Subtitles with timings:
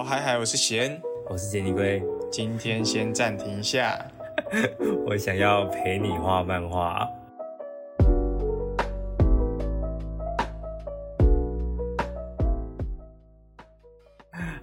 [0.00, 4.02] 好，嗨嗨，我是贤，我是杰尼龟，今天先暂停一下。
[5.04, 7.06] 我想要陪你画漫画。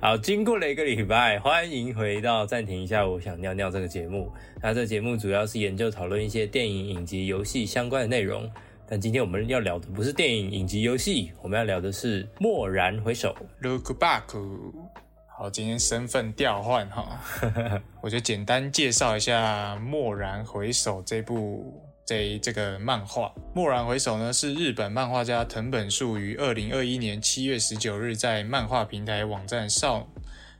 [0.02, 4.34] 好，经过了一个礼拜，欢迎回到暂停一下，我想尿尿这个节目。
[4.60, 8.50] 那这节目主要是研究讨论一些电影、影集、游戏相关的内容。
[8.90, 13.36] 但今天我们要聊的不是电影、影集、游戏，我们要聊的是《蓦然回首》。
[13.70, 14.24] Look back。
[15.40, 17.22] 好，今天身份调换哈，
[18.02, 23.28] 我就简单介绍一下《蓦然回首》这部这这个漫画。
[23.54, 30.08] 《蓦然回首》呢是日本漫画家藤本树于二零二一年七月十九日在漫画平台网站少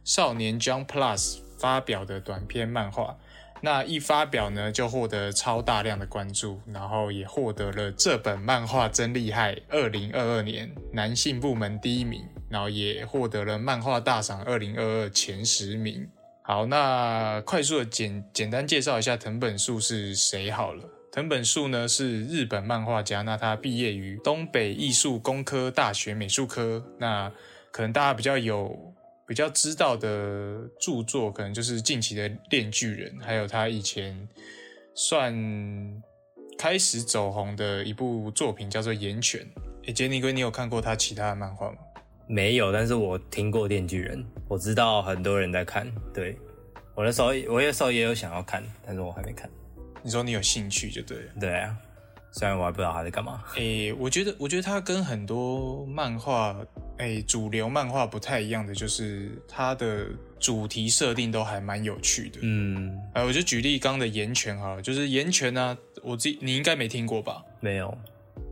[0.04, 3.18] 少年 Jump Plus 发表的短篇漫画。
[3.62, 16.08] 那一发表呢，就获得超大量的关注，然后也获得了这本漫画真厉害二零二二年男性部门第一名，然后也获得了漫画大赏二零二二前十名。
[16.44, 20.84] 好，那快速的简简单介绍一下藤本树是谁好了。
[21.12, 26.86] 藤本树呢是日本漫画家，那他毕业于东北艺术工科大学美术科。
[27.00, 27.32] 那
[27.72, 28.94] 可能大家比较有。
[29.28, 34.28] 比较知道的著作，可能就是近期的《炼巨人》，还有他以前
[34.96, 35.36] 算
[36.58, 39.42] 开始走红的一部作品，叫做《岩泉》。
[39.86, 41.78] 诶，杰尼龟，你有看过他其他的漫画吗？
[42.26, 45.92] 没有，但是我听过《电锯人》，我知道很多人在看。
[46.14, 46.38] 对
[46.96, 49.50] 我那时候，我那时候也有想要看，但是我还没看。
[50.02, 51.34] 你说你有兴趣就对了。
[51.40, 51.78] 对啊，
[52.38, 53.44] 虽然我还不知道他在干嘛。
[53.56, 56.56] 诶，我觉得，我觉得他跟很多漫画，
[56.98, 60.06] 诶，主流漫画不太一样的，就是他的
[60.40, 62.38] 主题设定都还蛮有趣的。
[62.44, 67.44] 嗯，呃，我就举例刚的《岩泉》好了，就是《岩泉》呢，我自己你应该没听过吧？
[67.60, 67.98] 没有，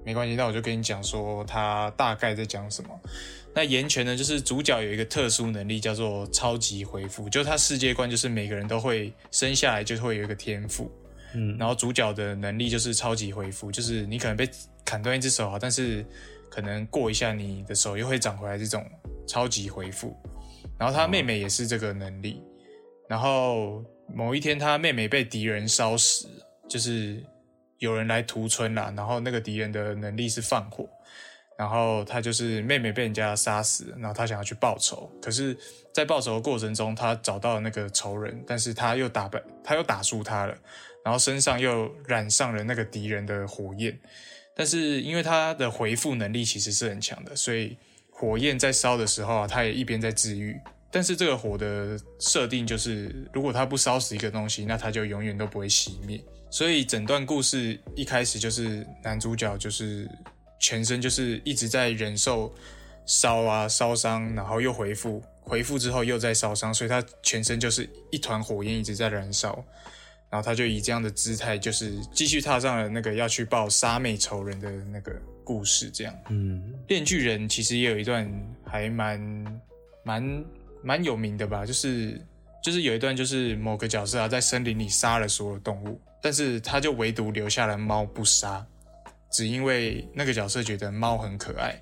[0.03, 2.89] 没关系，那我就跟你讲说他大概在讲什么。
[3.53, 10.91] 那岩泉呢，就是主角有一个特殊能力，叫做超级回复，就他世界观就是每个人都会生下来就会有一个天赋。
[11.35, 14.49] 嗯，然后主角的能力就是超级恢复，就是你可能被
[14.85, 16.05] 砍断一只手啊，但是
[16.49, 18.83] 可能过一下你的手又会长回来，这种
[19.27, 20.15] 超级恢复。
[20.79, 22.41] 然后他妹妹也是这个能力，
[23.07, 26.27] 然后某一天他妹妹被敌人烧死，
[26.67, 27.23] 就是
[27.79, 30.87] 有人来屠村啦，然后那个敌人的能力是放火，
[31.57, 35.57] 然后他就是妹妹被人家杀死，然后他想要去报仇，可是，
[35.93, 40.57] 在报仇的过程中，他找到了那个仇人，但是他又打败，他又打输他了。
[41.05, 43.95] 然后身上又染上了那个敌人的火焰，
[44.55, 47.77] 但是因为他的回复能力其实是很强的，所以
[48.09, 50.59] 火焰在烧的时候啊，他也一边在治愈。
[50.89, 56.19] 但是这个火的设定就是，如果他不烧死一个东西，那他就永远都不会熄灭。
[56.49, 60.09] 所以整段故事一开始就是男主角就是
[60.59, 62.51] 全身就是一直在忍受
[63.05, 69.63] 烧啊烧伤，然后又回复，回复之后又在烧伤，所以他全身就是一团火焰一直在燃烧。
[70.29, 75.13] 然后他就以这样的姿态，就是继续踏上了那个要去报杀妹仇人的那个
[75.43, 75.89] 故事。
[75.89, 78.29] 这样，嗯，炼巨人其实也有一段
[78.65, 79.61] 还蛮
[80.03, 80.45] 蛮
[80.83, 82.19] 蛮有名的吧，就是
[82.61, 88.65] 就是有一段就是某个角色啊在森林里杀了所有动物，但是他就唯独留下了猫不杀，
[89.31, 91.81] 只因为那个角色觉得猫很可爱，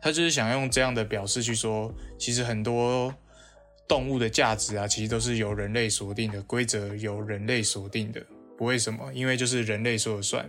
[0.00, 3.12] 他就是想用这样的表示去说，其实很多。
[3.88, 8.22] 动物的价值啊，其实都是由人类锁定的规则，由人类锁定的。
[8.56, 9.10] 不为什么？
[9.14, 10.48] 因为就是人类说了算。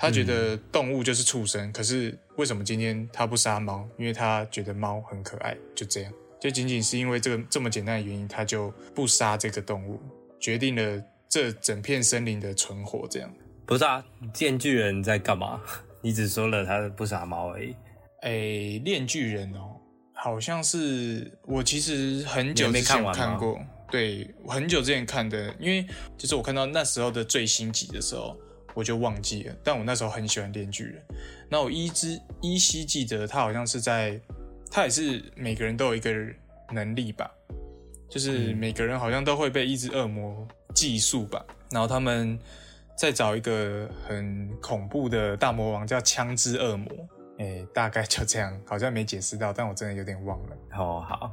[0.00, 3.88] 他觉得动物就是畜生，嗯、可是为什么今天他不杀猫？
[3.96, 6.12] 因为他觉得猫很可爱，就这样。
[6.38, 9.98] 就仅仅是因为这个这么简单的原因，他就不杀这个动物，
[10.38, 13.08] 决定了这整片森林的存活。
[13.08, 13.32] 这样
[13.66, 14.04] 不是啊？
[14.32, 15.60] 电锯人在干嘛？
[16.00, 17.74] 你只说了他不杀猫而已。
[18.20, 19.77] 哎，炼巨人哦。
[20.20, 23.56] 好像是我其实很久之前看过，
[23.88, 25.86] 对，很久之前看的，因为
[26.16, 28.36] 就是我看到那时候的最新集的时候，
[28.74, 29.54] 我就忘记了。
[29.62, 31.02] 但我那时候很喜欢电锯人，
[31.48, 34.20] 那我依之依稀记得他好像是在，
[34.72, 36.12] 他也是每个人都有一个
[36.72, 37.30] 能力吧，
[38.10, 42.36] 就是每个人好像都会被一只恶魔寄宿吧，然后他们
[42.96, 46.90] 再找一个很恐怖的大魔王叫枪支恶魔。
[47.38, 50.56] 哎，大概就这样，好像没解释到，但我真的有点忘了。
[50.76, 51.30] 哦，好。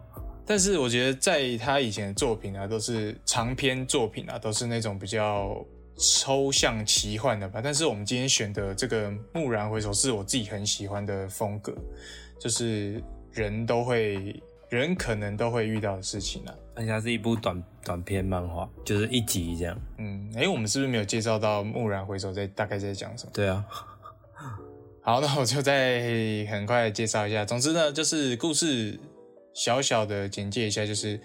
[0.48, 5.66] 但是我觉得在他以前的作品啊，都是长篇作品啊，都是那种比较
[5.98, 7.60] 抽象奇幻的吧。
[7.64, 11.74] 但是我们今天选的这个《蓦然回首》是我自己很喜欢的风格，
[12.40, 16.54] 就是人都会，人可能都会遇到的事情啊。
[16.76, 19.76] 而且它是一部短短篇漫画，就是一集这样。
[19.98, 23.32] 嗯，哎，我们是不是没有介绍到《蓦然回首》在大概在讲什么？
[23.34, 23.66] 对啊。
[25.06, 27.46] 好，那我就再 很快介绍一下。
[27.46, 29.00] 总之呢，就是故事
[29.54, 31.20] 小小的简介一下，就是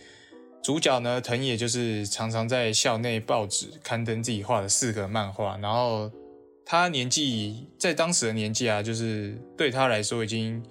[0.63, 6.13] 主角呢藤野就是常常在校内报纸刊登自己画的四个漫画，然后
[6.67, 10.63] 他年纪在当时的年纪啊，就是对他来说已经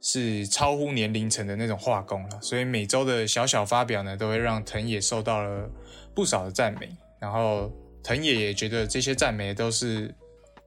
[0.00, 5.70] 是超乎年龄层的那种画工了，所以每周的小小发表呢，都会让藤野受到了
[6.16, 7.70] 不少的赞美，然后
[8.02, 10.12] 藤野也觉得这些赞美都是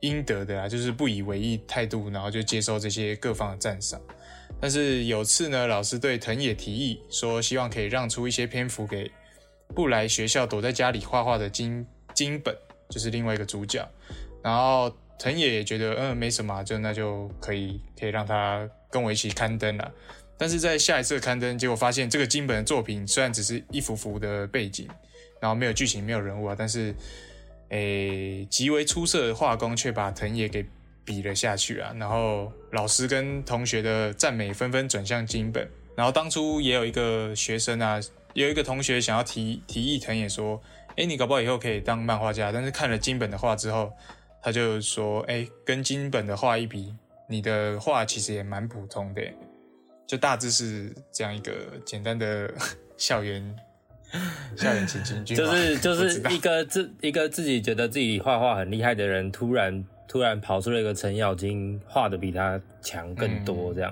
[0.03, 3.99] 应得的啊，就是不以为意态度，然后就接受这些各方的赞赏。
[4.59, 9.09] 但是有次呢，老师对藤野提议说，希望可以让出一些篇幅给
[9.73, 12.53] 不来学校、躲在家里画画的金金本，
[12.89, 13.89] 就是另外一个主角。
[14.43, 19.91] 然后藤野也觉得，嗯，没什么，就那就可以可以让他跟我一起刊登了。
[20.37, 24.87] 但是在下一次刊登，结果发现这个金本的作品虽然只是一幅幅的背景，
[25.39, 26.93] 然后没有剧情、没有人物啊，但是
[27.73, 30.65] 诶极为出色的画工却把藤野给。
[31.05, 37.99] 比了下去啊，然后老师跟同学的赞美纷纷转向金本，然后当初也有一个学生啊，
[38.33, 40.61] 有一个同学想要提提议藤野说，
[40.95, 43.91] 哎，你搞不好以后可以当漫画家，但是看了金本的画之后，
[44.41, 46.95] 他就说，哎，跟金本的画一比，
[47.27, 49.21] 你的画其实也蛮普通的，
[50.07, 51.51] 就大致是这样一个
[51.85, 52.49] 简单的
[52.95, 53.53] 校园
[54.55, 59.83] 校园情景剧，就是就是一个自一个自己觉得自己画画很厉害的人，突然。
[60.05, 63.91] 突然跑出了一个程咬金，画的比他强更多，这样。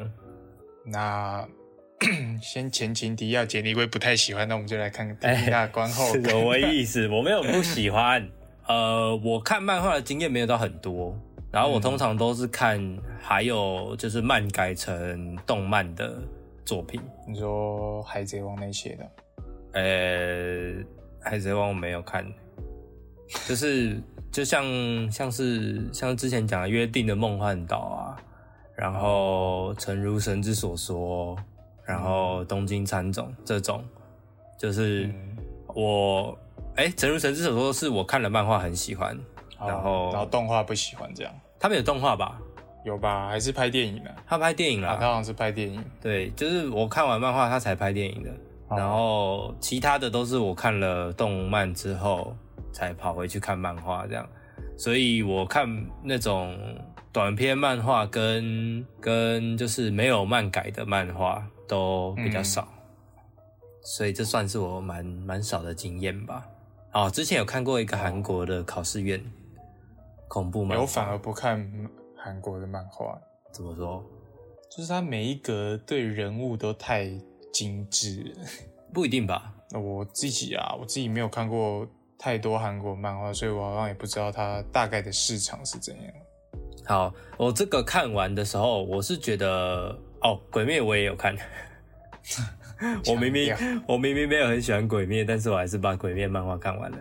[0.85, 1.43] 那
[2.39, 6.13] 先前情提要，杰尼龟不太喜欢，那我们就来看一下观后。
[6.13, 7.07] 什么意思？
[7.07, 8.29] 我没有不喜欢，
[8.67, 11.17] 呃，我看漫画的经验没有到很多，
[11.49, 12.79] 然后我通常都是看
[13.19, 16.21] 还有就是漫改成动漫的
[16.65, 17.01] 作品。
[17.27, 19.09] 你说海贼王那些的？
[19.73, 20.73] 呃，
[21.21, 22.25] 海贼王我没有看，
[23.47, 24.01] 就是。
[24.31, 24.63] 就像
[25.11, 28.15] 像是像之前讲的约定的梦幻岛啊，
[28.77, 31.35] 然后诚如神之所说，
[31.83, 33.83] 然后东京喰种这种，
[34.57, 35.13] 就是
[35.75, 36.33] 我
[36.77, 39.19] 哎，诚如神之所说是我看了漫画很喜欢，
[39.59, 42.39] 然后然后动画不喜欢这样，他们有动画吧？
[42.85, 43.27] 有吧？
[43.27, 44.15] 还是拍电影的？
[44.25, 45.83] 他拍电影了，他好像是拍电影。
[45.99, 48.31] 对，就是我看完漫画他才拍电影的，
[48.75, 52.35] 然后其他的都是我看了动漫之后。
[52.73, 54.25] 才跑回去看漫画这样，
[54.77, 55.67] 所以我看
[56.01, 56.57] 那种
[57.11, 62.65] 短篇漫画跟跟就是没有漫改的漫画都比较少，
[63.83, 66.47] 所以这算是我蛮蛮少的经验吧。
[66.93, 69.21] 哦，之前有看过一个韩国的考试院
[70.29, 71.69] 恐怖漫画，我反而不看
[72.15, 73.19] 韩国的漫画。
[73.51, 74.01] 怎么说？
[74.69, 77.11] 就是它每一格对人物都太
[77.53, 78.35] 精致，
[78.93, 79.53] 不一定吧？
[79.71, 81.87] 那我自己啊，我自己没有看过。
[82.23, 86.13] 太多韩国漫画，所以我好像也不知道它大概的市场是怎样。
[86.85, 91.35] 好，我这个看完的时候，我是觉得哦，鬼灭我也有看。
[93.09, 93.51] 我明明
[93.87, 96.97] 我明明没有很喜欢鬼灭，但是我还是把鬼灭漫画看完了。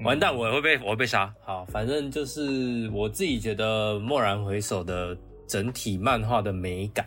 [0.00, 1.30] 完蛋，我会被我会被杀。
[1.42, 5.14] 好，反正就是我自己觉得蓦然回首的
[5.46, 7.06] 整体漫画的美感，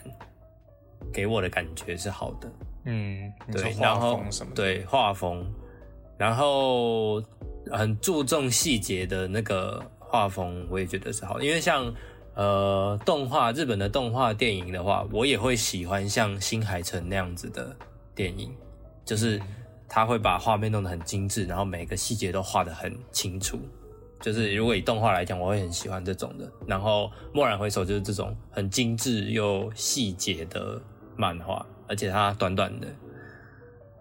[1.12, 2.48] 给我的感觉是好的。
[2.90, 4.20] 嗯，对，然后
[4.56, 5.46] 对画风。
[6.18, 7.24] 然后
[7.72, 11.94] 很注重细节的那个画风，我也觉得是好，因为像
[12.36, 17.74] 呃动画日本的动画电影的话，我也会喜欢像新海诚那样子的
[18.14, 18.54] 电影，
[19.06, 19.40] 就是
[19.88, 23.58] 他会把画面弄得很精致，然后每个细节都画得很清楚。
[24.20, 26.52] 就是如果以动画来讲，我会很喜欢这种的。
[26.68, 30.82] 然后蓦然回首就是这种很精致又细节的
[31.16, 32.88] 漫画，而且它短短的，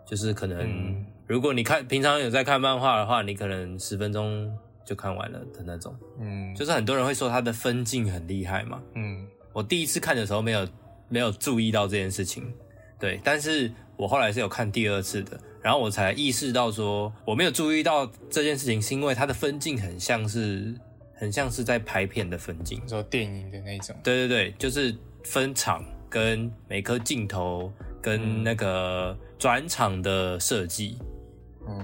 [0.06, 1.04] 就是可能。
[1.26, 4.50] 如果你看平常有在看漫画的话，你可能十分钟
[4.82, 5.94] 就看完了的那种。
[6.18, 8.80] 嗯，就是很多人会说它的分镜很厉害嘛。
[8.94, 10.66] 嗯，我第一次看的时候没有
[11.10, 12.50] 没有注意到这件事情，
[12.98, 20.74] 对，但是我后来是有看第二次的，然后我才意识到说我没有注意到这件事情，是因为它的分镜很像是
[21.14, 23.94] 很像是在拍片的分镜，说电影的那种。
[24.02, 30.98] 对对对，就是分场跟每颗镜头跟那个转场的设计。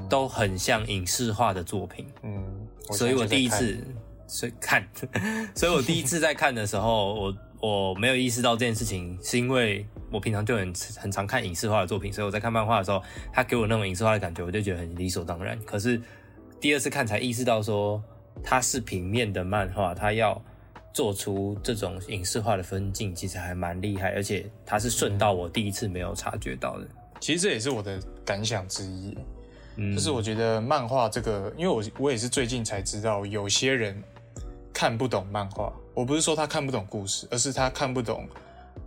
[0.08, 3.76] 都很像影视化的作品，嗯，所以我第一次
[4.26, 4.82] 所以看，
[5.54, 15.58] 所以我第一次在看的时候，我我没有意识到这件事情，是因为我平常就很很常看影视化的作品，所以我在看漫画的时候，他给我那种影视化的感觉，我就觉得很理所当然。
[15.66, 16.00] 可是
[16.58, 18.02] 第二次看才意识到，说
[18.42, 20.42] 它是平面的漫画，它要
[20.94, 26.86] 做出这种影视化的分镜，其实还蛮厉害，而且它是顺到我第一次没有察觉到的。
[27.20, 29.14] 其实这也是我的感想之一。
[29.76, 34.00] 就是我觉得漫画这个，因为我我也是最近才知道，有些人
[34.72, 35.72] 看不懂漫画。
[35.94, 38.28] 我不是说他看不懂故事，而是他看不懂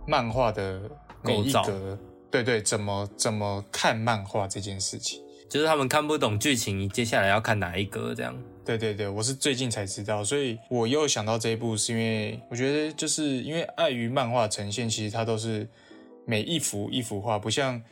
[0.06, 0.80] 漫画的
[1.22, 1.98] 每一格
[2.30, 5.22] 对对，怎么怎么看漫画这件事情。
[5.48, 8.36] 就是他们看不懂剧情，接下来要看哪一个这样。
[8.64, 15.66] 对对对，我是最近才知道，所以我又想到这一部，是因为我觉得就是因为碍于漫画呈现，其实它都是
[16.26, 17.82] 每一幅一幅画，不像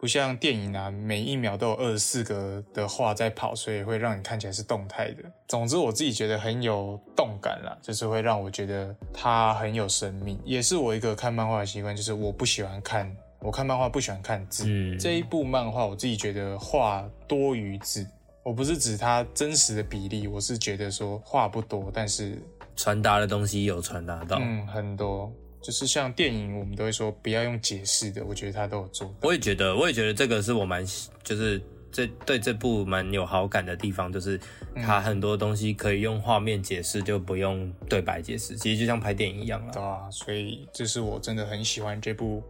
[0.00, 5.22] 不像电影啊，每一秒都有二十四格的画在跑，所以会让你看起来是动态的。
[5.46, 13.14] 总之，我自己觉得很有动感啦，就是会让我觉得它很有生命，也是我一个看漫画的习惯，就是我不喜欢看。
[13.44, 18.06] 我看漫画不喜欢看字，这一部漫画我自己觉得画多于字。
[18.42, 22.42] 我不是指它真实的比例，我是觉得说话不多，但是
[22.74, 25.30] 传达的东西有传达到，嗯，很多。
[25.60, 29.14] 就是像电影，我们都会说不要用解释的，我觉得他都有做。
[29.20, 30.82] 我也觉得，我也觉得这个是我蛮，
[31.22, 31.60] 就是
[31.90, 34.40] 这对这部蛮有好感的地方，就是
[34.76, 38.56] 它很多东西可以用画面解释，就不用对白解释。
[38.56, 39.72] 其实就像拍电影一样了。
[39.72, 42.42] 对啊，所以这是我真的很喜欢这部。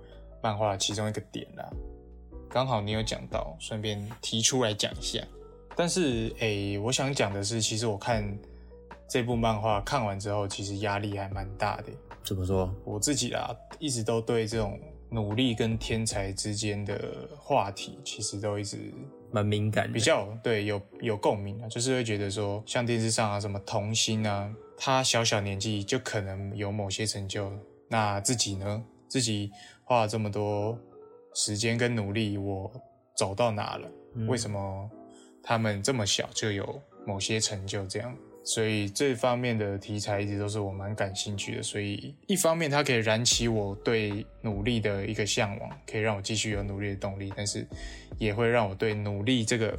[0.45, 1.67] 漫画其中一个点啦，
[2.51, 5.19] 刚好你有讲到，顺便提出来讲一下。
[5.75, 8.23] 但是，诶，我想讲的是，其实我看
[9.09, 11.85] 这部漫画看完之后，其实压力还蛮大的。
[12.23, 12.71] 怎么说？
[12.85, 18.93] 我自己啦，一直都对这种努力跟天才之间的话题，其实都一直
[19.33, 27.51] 蛮敏感，比较对有有共鸣啊，就是会觉得说，像电视上啊，什么童星啊，他小小年纪就可能有某些成就，
[27.89, 28.85] 那自己呢？
[29.09, 29.51] 自己。
[29.85, 30.79] 花了这么多
[31.35, 32.71] 时间跟努力，我
[33.17, 33.89] 走到哪了？
[34.29, 34.91] 为什么
[35.43, 37.85] 他们这么小就有某些成就？
[37.87, 41.63] 这样，所以这方面的题材一直都是我蛮感兴趣的。
[41.63, 47.67] 所以一方面它可以燃起我对努力的一个向往，可以让我继续有努力的动力，但是
[48.19, 49.77] 也会让我对努力这个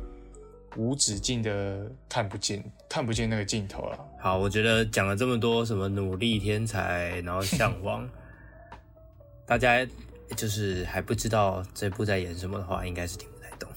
[0.76, 3.98] 无止境的看不见、看不见那个尽头了。
[4.20, 8.08] 好，我觉得讲了这么多什么努力、天才，然后向往。
[9.46, 9.86] 大家
[10.36, 13.70] 就是还不知道这部在演什么的话，应该是听不太懂。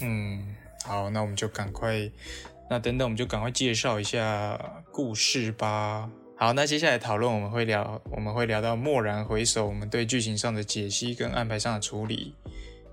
[0.00, 2.10] 嗯，好，那我们就赶快，
[2.70, 4.58] 那等等我们就赶快介绍一下
[4.92, 6.08] 故事吧。
[6.36, 12.32] 好，那接下来讨论我们会聊，我们会聊到蓦然回首，我们对剧情上的解析跟安排上的处理，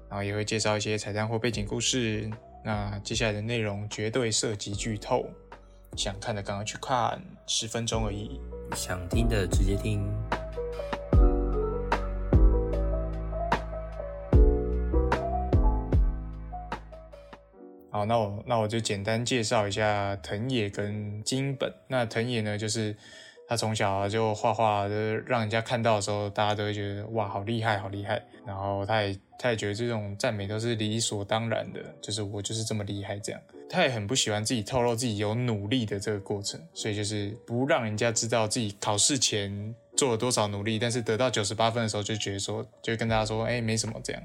[0.09, 2.27] 然后也会介绍一些彩蛋或背景故事。
[2.63, 5.29] 那接下来的内容绝对涉及剧透，
[5.95, 8.41] 想看的赶快去看，十分钟而已，
[8.75, 10.03] 想听的直接听。
[17.95, 21.73] 好，那我那我就简单介绍一下藤野跟金本。
[21.87, 22.93] 那藤野呢，就是
[23.47, 28.21] 他从小就画画，就是让人家看到的时候，大家都会觉得哇，好厉害，好厉害。
[28.45, 33.39] 然后他也他也觉得这种赞美都是理所当然的，就是我就是这么厉害这样。
[33.69, 44.21] 他也很不喜欢自己透露自己有努力的这个过程，所以就是不让人家知道自己考试前做了多少努力，但是得到九十八分的时候就觉得说，就跟大家说，哎，没什么这样。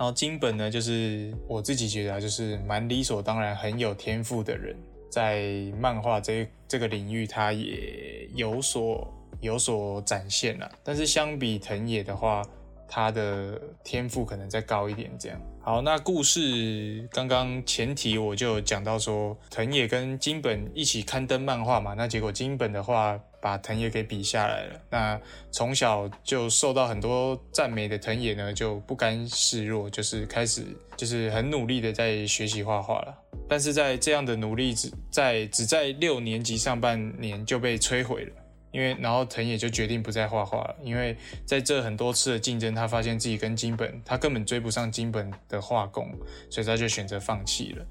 [0.00, 4.74] 然后金本呢，就是我自己觉得就是蛮理所当然、很有天赋的人，
[5.10, 9.06] 在漫画这这个领域，他也有所
[9.42, 10.72] 有所展现了。
[10.82, 12.40] 但是相比藤野的话，
[12.88, 15.10] 他的天赋可能再高一点。
[15.18, 23.20] 这样好，那故事刚刚前提我就讲到说，藤野跟金本一起刊登漫画嘛，那结果金本的话。
[23.40, 24.80] 把藤野给比下来了。
[24.90, 25.20] 那
[25.50, 30.64] 从小就受到很多赞美的藤野呢，就不甘示弱，就是开始
[30.96, 33.16] 就是很努力的在学习画画了。
[33.48, 38.32] 但是在这样的努力只在只在六年级上半年就被摧毁了，
[38.70, 46.08] 因为然后藤野就决定不再画画了，因为在这很多次的竞争，他发现自己跟金本他根本追不上金本的画工，
[46.48, 47.84] 所以他就选择放弃了。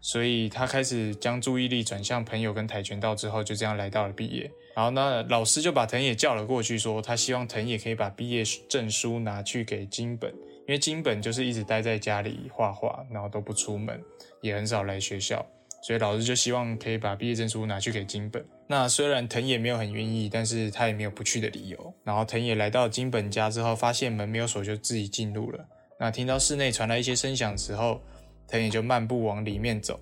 [0.00, 4.48] 所以他开始将注意力转向朋友跟跆拳道之后，就这样来到了毕业。
[4.78, 14.00] 然后那老师就把藤野叫了过去，说他希望藤野可以把毕业证书拿去给金本，因为金本就是一直待在家里画画，然后都不出门，
[14.40, 15.44] 也很少来学校，
[15.82, 18.46] 所以老师就希望可以把毕业证书拿去给金本。
[18.68, 21.94] 那虽然藤野没有很愿意，但是他也没有不去的理由。
[22.04, 25.58] 然后藤野来到金本家之后，发现门没有锁，就自己进入了。
[25.98, 28.00] 那听到室内传来一些声响之后，
[28.46, 29.98] 藤野就漫步往里面走。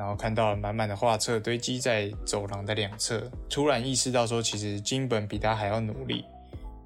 [0.00, 6.24] 然后看到了满满的画册堆积在走廊的两侧，突然意识到说，其实金本比他还要努力。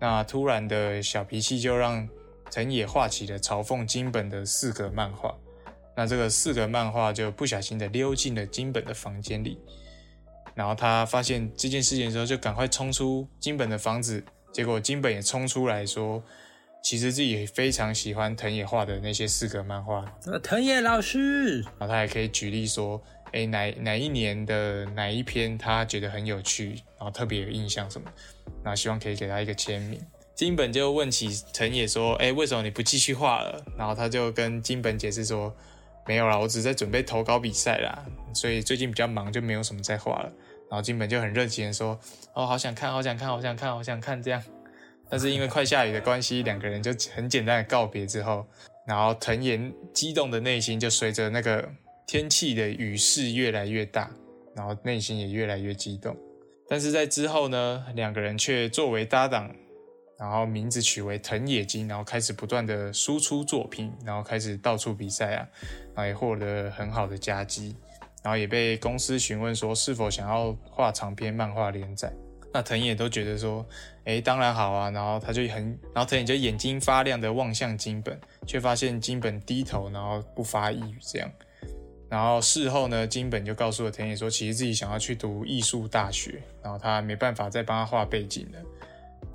[0.00, 2.08] 那突然的小脾气就让
[2.50, 5.32] 藤野画起了嘲讽金本的四格漫画。
[5.96, 9.60] 那这个四格漫画就不小心的溜进了金本的房间里。
[10.52, 14.20] 然后他发现这件事情的时候，就赶快冲出金本的房子。
[14.52, 16.20] 结果金本也冲出来说。
[16.84, 20.04] 其实自己非常喜欢藤野画的那些四格漫画。
[20.42, 28.12] 藤野老师，然后他还可以举例说，哎，哪哪一年的哪一篇他觉得很有趣，然后特别有印象什么，
[28.62, 29.98] 然后希望可以给他一个签名。
[30.34, 35.56] 金本就问起藤野说：“哎，为什么你不继续画了？”然后他就跟金本解释说
[36.06, 40.30] ：“没有啦，我只是在准备投稿比赛啦，所以最近比较忙，就没有什么在画了。”
[40.68, 41.98] 然后金本就很热情的说
[42.34, 44.42] ：“哦，好想看，好想看，好想看，好想看。”这样，
[45.14, 48.44] 但是因为快下雨的关系，两个人就很简单的告别之后，
[48.84, 49.60] 然后藤野
[49.92, 51.64] 激动的内心就随着那个
[52.04, 54.10] 天气的雨势越来越大，
[54.56, 56.16] 然后内心也越来越激动。
[56.68, 59.54] 但是在之后呢，两个人却作为搭档。
[60.18, 65.48] 然后名字取为藤野金，然后开始不断的输出作品，然后开始到处比赛啊，
[65.94, 67.76] 然后也获得很好的佳绩，
[68.24, 72.12] 然后也被公司询问说是否想要画长篇漫画连载。
[72.54, 73.66] 那藤野都觉得说，
[74.04, 74.88] 哎，当然好啊。
[74.90, 81.28] 然后他就很，然后藤野就眼睛发亮的望向金本，却发现金本低头，然后不发一语这样。
[82.08, 88.58] 然后事后呢，金本就告诉了藤野说，其实自己想要去读艺术大学，然后他没办法再帮他画背景了。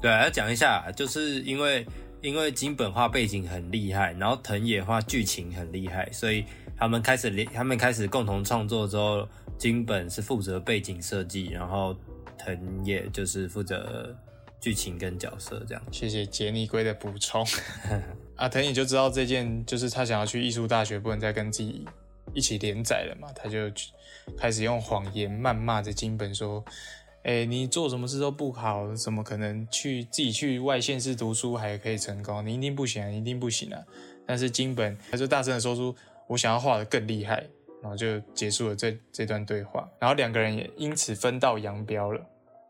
[0.02, 1.86] 对，要讲一下，就是因为
[2.22, 6.46] 因为金本画背景很厉害，然后藤野画剧情很厉害，所以
[6.78, 11.94] 他们开始连他们开始共同创作之后，金本是负责背景设计，然后
[12.40, 14.18] 藤野就是负责
[14.60, 15.84] 剧情跟角色这样。
[15.92, 17.46] 谢谢杰尼龟的补充。
[18.36, 21.86] 啊，藤野就知道这件就是他想要去艺术大学，不能再跟自己
[22.34, 23.70] 一起连载了嘛，他就
[24.38, 26.64] 开始用谎言谩骂着金本说。
[27.24, 32.44] 哎，你做什么事都不好，怎么可能去自己去外县市读书还可以成功？
[32.48, 33.84] 你一定不行，一定不行啊！
[34.26, 35.94] 但是金本他就大声的说出
[36.28, 37.46] ：“我想要画的更厉害。”
[37.82, 39.90] 然后就结束了这这段对话。
[40.00, 42.22] 然后两个人也因此分道扬镳了。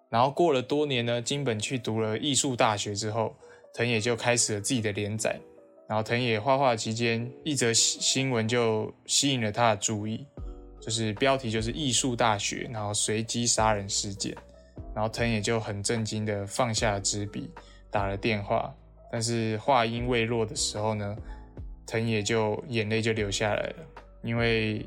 [0.10, 3.36] 然后过了多年呢，金本去读了艺术大学之后，
[3.74, 5.40] 藤野就开始了自己的连载。
[5.88, 10.26] 然后藤野画画期间，一则新新闻就吸引了他的注意。
[10.82, 14.34] 就是标题就是艺术大学，然后随机杀人事件，
[14.96, 17.52] 然后藤野就很震惊的放下了纸笔，
[17.92, 18.74] 打了电话，
[19.12, 21.18] 但是话音未落的时候呢，
[21.86, 23.76] 藤野就眼泪就流下来了，
[24.24, 24.84] 因为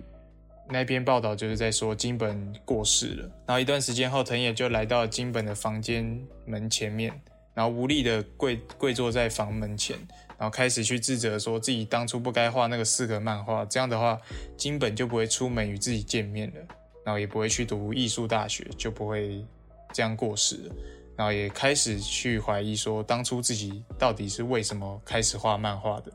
[0.69, 7.13] 那篇报道就是在说金本过世了，然后一段时间后，藤野就来到金本的房间门前面，
[7.55, 9.97] 然后无力的跪跪坐在房门前。
[10.39, 14.21] 然后开始去自责，说自己当初不该画那个四格漫画，这样的话，
[14.57, 16.57] 金本就不会出门与自己见面了，
[17.05, 19.47] 然后也不会去读艺术大学，就不会
[19.93, 20.75] 这样过世了。
[21.17, 26.13] 然后也开始去怀疑说，当初自己到底是为什么开始画漫画的。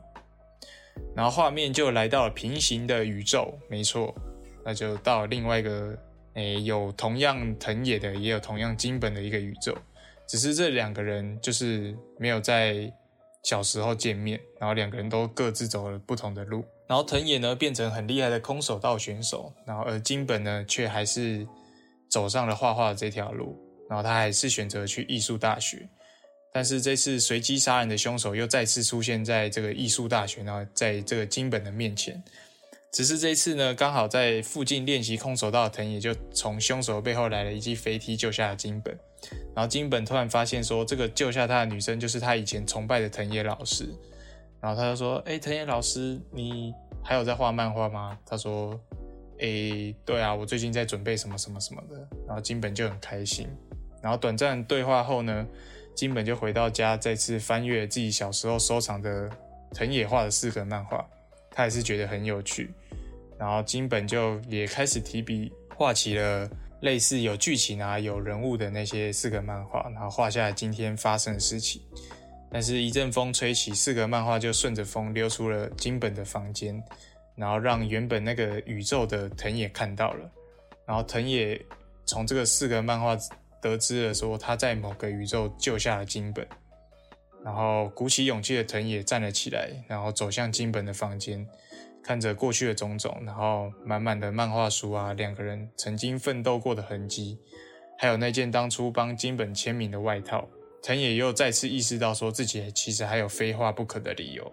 [1.16, 4.14] 然后画面就来到了平行的宇宙，没错，
[4.68, 5.96] 那就到另外一个，
[6.34, 9.74] 诶，有同样藤野的，也有同样金本的一个宇宙，
[10.28, 12.92] 只是这两个人就是没有在。
[13.44, 16.62] 小时候见面，然后两个人都各自走了不同的路。
[16.88, 21.46] 然后藤野呢变成很厉害的空手道选手，然后而金本呢却还是
[22.10, 23.56] 走上了画画的这条路。
[23.88, 25.88] 然后他还是选择去艺术大学。
[26.52, 32.22] 但是这次随机杀人的凶手又再次出现在这个艺术大学，然后在这个金本的面前。
[32.90, 38.98] 只是这次呢，刚好在附近练习空手道的藤野就从凶手背后来了一记飞踢，救下了金本。
[39.54, 43.88] 然后金本突然发现说，这个救下他的女生就是他以前崇拜的藤野老师。
[44.60, 48.72] 然后他就说：“哎，藤野老师，你还有在画漫画吗？”他说
[49.38, 51.96] ：“哎，对啊，我最近在准备什么什么什么的。”
[52.26, 53.46] 然后金本就很开心。
[54.02, 55.46] 然后短暂对话后呢，
[55.94, 59.30] 金本就回到家，再次翻阅自己小时候收藏的
[59.74, 61.06] 藤野画的四格漫画，
[61.58, 62.70] 他也是觉得很有趣。
[63.36, 66.48] 然后金本就也开始提笔画起了。
[66.82, 71.82] 类似有剧情啊、有人物的那些四格漫画，然后画下今天发生的事情。
[72.52, 76.80] 但是，一阵风吹起，四格漫画就顺着风溜出了金本的房间，
[77.34, 80.30] 然后让原本那个宇宙的藤野看到了。
[80.86, 81.60] 然后，藤野
[82.06, 83.18] 从这个四格漫画
[83.60, 86.46] 得知了说他在某个宇宙救下了金本，
[87.44, 91.46] 然后鼓起勇气的藤野站了起来，然后走向金本的房间。
[92.00, 97.38] 看着过去的种种，然后满满的漫画书啊，两个人曾经奋斗过的痕迹，
[97.98, 100.48] 还有那件当初帮金本签名的外套，
[100.82, 104.50] 藤野又再次意识到说自己其实还有非画不可的理由。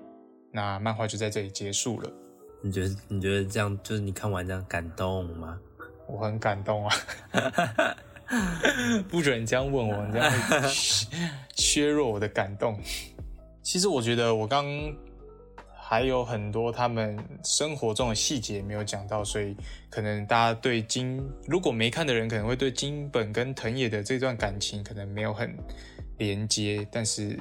[0.51, 2.11] 那漫画就在这里结束了。
[2.61, 5.57] 你觉得你觉得这样就是你看完这样感动吗？
[6.07, 6.95] 我很感动啊！
[9.09, 10.69] 不准你这样问我，你这样会
[11.55, 12.79] 削弱我的感动。
[13.61, 14.65] 其实我觉得我刚。
[15.87, 19.55] 还有很多他们生活中的细节没有讲到，所以
[19.87, 25.55] 可能大家对金如果没看的人，可能会对金本跟藤野的这段感情可能没有很
[26.17, 26.87] 连接。
[26.91, 27.39] 但是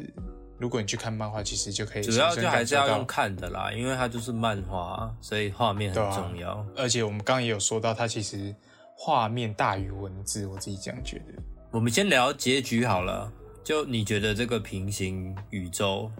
[0.59, 6.63] 如果你去看漫画，其实就可以主要就还是要用看的啦，因为它就是漫画，所以画面很重要。
[6.77, 8.55] 而且我们刚刚也有说到，它其实
[8.97, 11.35] 画面大于文字，我自己这样觉得。
[11.71, 13.31] 我们先聊结局好了。
[13.65, 16.11] 就你觉得这个平行宇宙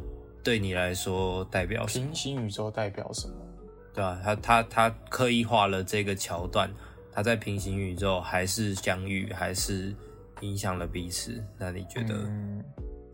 [0.43, 2.07] 对你来说代表什么？
[2.07, 3.35] 平行宇宙代表什么？
[3.93, 6.73] 对啊、他他他刻意画了这个桥段，
[7.13, 9.95] 他在平行宇宙还是相遇，还是
[10.41, 11.45] 影响了彼此？
[11.59, 12.15] 那你觉得？
[12.15, 12.65] 嗯，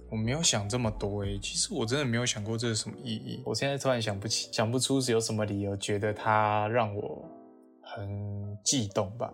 [0.09, 3.42] 我没有想这么多诶，其实我真的没有想过这是什么意义。
[3.44, 7.29] 我现在突然想不起，想不出是有什么理由觉得它让我
[7.83, 9.31] 很悸动吧。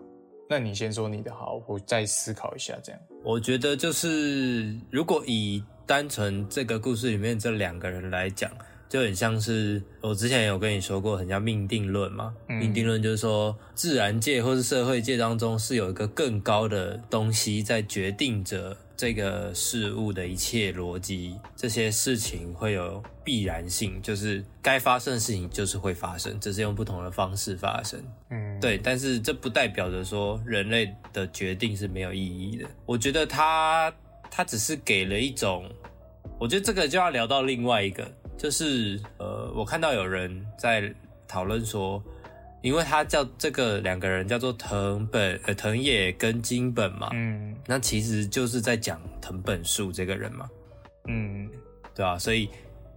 [0.49, 2.77] 那你先说你的好，我再思考一下。
[2.83, 8.51] 这样，我觉得就是如果以单纯这个故事里面这两个人来讲，
[8.89, 12.33] 就很像是我之前有跟你说过，很像命定论嘛。
[12.49, 28.03] 嗯命定论就是说，自然界或是社会界当中是有一个更高的东西在决定着这个事物的一切逻辑，这些事情会有必然性，就是该发生的事情就是会发生，只是用不同的方式发生。
[28.31, 32.67] 嗯，对，但是这不代表着说人类的决定是没有意义的。
[32.87, 33.93] 我觉得他
[34.31, 35.71] 他只是给了一种，
[36.39, 40.91] 我觉得这个就要聊到另外一个，就是呃，我看到有人在
[41.29, 42.03] 讨论说，
[42.67, 47.55] 因为他叫这个两个人叫做藤本呃藤野跟金本嘛，嗯。
[47.65, 50.51] 那其实就是在讲藤本树这个人嘛，
[51.07, 51.49] 嗯。
[51.95, 52.51] 对吧、所以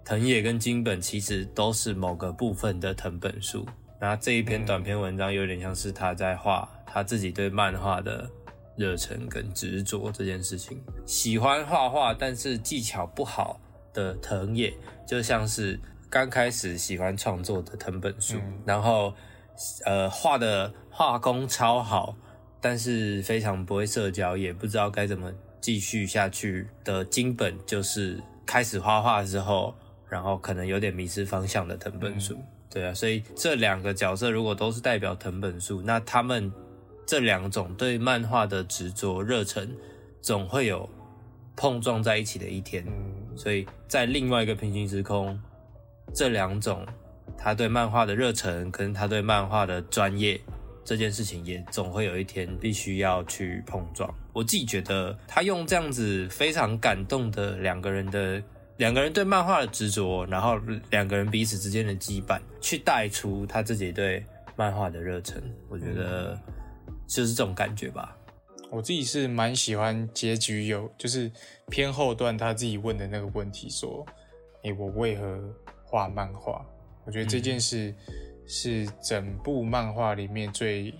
[0.04, 3.66] 藤野跟金本其实都是某个部分的藤本树。
[4.02, 8.28] 那这一篇短篇文章有点像是他在画他自己对漫画的
[8.76, 10.82] 热忱跟执着这件事情。
[11.06, 13.62] 喜欢画画，但是技巧不好
[13.94, 14.74] 的藤野，
[15.08, 15.80] 就像是
[16.10, 18.62] 刚开始喜欢创作的藤本树，嗯。
[18.66, 19.14] 然后
[19.86, 22.16] 呃画的画工超好，
[22.62, 29.74] 但是非常不会社交，也不知道该怎么继续下去的金本，就是开始画画之后，
[30.08, 32.38] 然后可能有点迷失方向的藤本树。
[32.70, 36.52] 对啊，所以这两个角色如果都是代表藤本树，那他们
[37.06, 39.76] 这两种对漫画的执着热忱，
[40.22, 40.88] 总会有
[41.56, 42.86] 碰撞在一起的一天。
[42.88, 45.40] 嗯所以在另外一个平行时空，
[46.14, 46.86] 这两种
[47.42, 50.40] 他对漫画的热忱跟他对漫画的专业
[50.84, 54.14] 这件事情，也总会有一天必须要去碰撞。
[54.34, 58.44] 我自己觉得他用这样子非常感动的两个人的
[58.78, 60.58] 两个人对漫画的执着，然后
[60.90, 64.24] 两个人彼此之间的羁绊，去带出他自己对
[64.56, 65.42] 漫画的热忱。
[65.70, 66.38] 我觉得
[67.08, 68.16] 就是这种感觉吧。
[68.72, 71.32] 我自己是蛮喜欢结局有，就是
[71.70, 74.06] 偏后段他自己问的那个问题，说
[74.64, 75.42] ：“诶、我为何
[75.84, 76.64] 画漫画？”
[77.10, 77.92] 我觉得这件事
[78.46, 80.94] 是整部漫画里面最，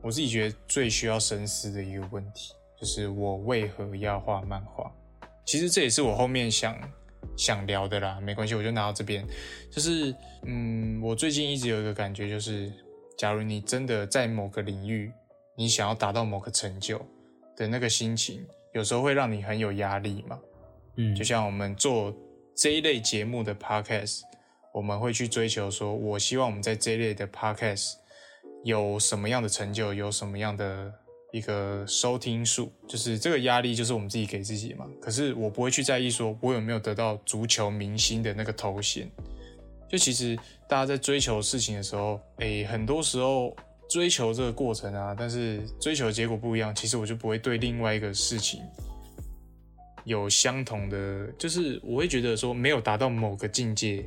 [0.00, 4.90] 我自己觉得最需要深思的一个问题，就是我为何要画漫画？
[5.44, 6.74] 其实这也是我后面想
[7.36, 9.22] 想聊的啦，没关系，我就拿到这边。
[9.70, 12.72] 就是，嗯，我最近一直有一个感觉，就是，
[13.18, 15.12] 假如你真的在某个领域，
[15.58, 16.98] 你想要达到某个成就
[17.54, 20.38] 的那个心情，有时候会让你很有压力嘛。
[20.96, 22.16] 嗯，就像我们做
[22.56, 24.22] 这一类节目的 podcast，
[24.74, 27.92] 我们会去追求说，我希望我们在这一类的 podcast
[28.64, 30.92] 有什么样的成就，有什么样的
[31.32, 34.84] 一个收听数，就是这个压力就是我们自己给自己嘛。
[35.00, 39.08] 可是我不会去在意说我有没有得到足球明星的那个头衔。
[39.88, 40.36] 就其实
[40.68, 43.56] 大家在追求事情的时候，诶，很多时候
[43.88, 48.60] 追求这个过程啊，但是追求结果不一样，其实我就不会对另外一个事情
[50.02, 54.04] 有相同的，就是我会觉得说没有达到某个境界，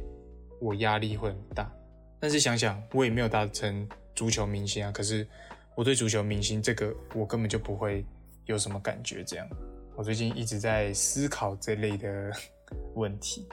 [0.60, 1.72] 我压力会很大。
[2.20, 5.28] 但是想想，我也没有达成足球明星啊，可是
[5.76, 8.04] 我对足球明星这个，我根本就不会
[8.46, 9.24] 有什么感觉。
[9.24, 9.48] 这样，
[9.96, 12.32] 我最近一直在思考这类的
[12.96, 13.48] 问题。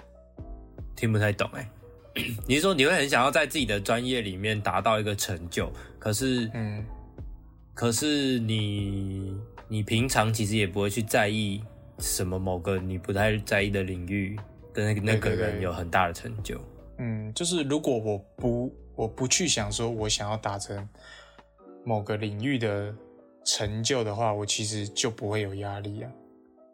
[0.97, 1.69] 听不太懂哎、
[2.47, 6.85] 你是说你会很想要在自己的专业里面达到一个成就，可是，嗯，
[7.75, 9.37] 可是你
[9.67, 11.63] 你平常其实也不会去在意
[11.99, 14.39] 什么某个你不太在意的领域
[14.73, 16.59] 的那个那个人有很大的成就。
[16.99, 20.89] 嗯，就是如果我不我不去想说我想要达成
[21.85, 22.95] 某个领域的
[23.45, 26.11] 成就的话，我其实就不会有压力啊。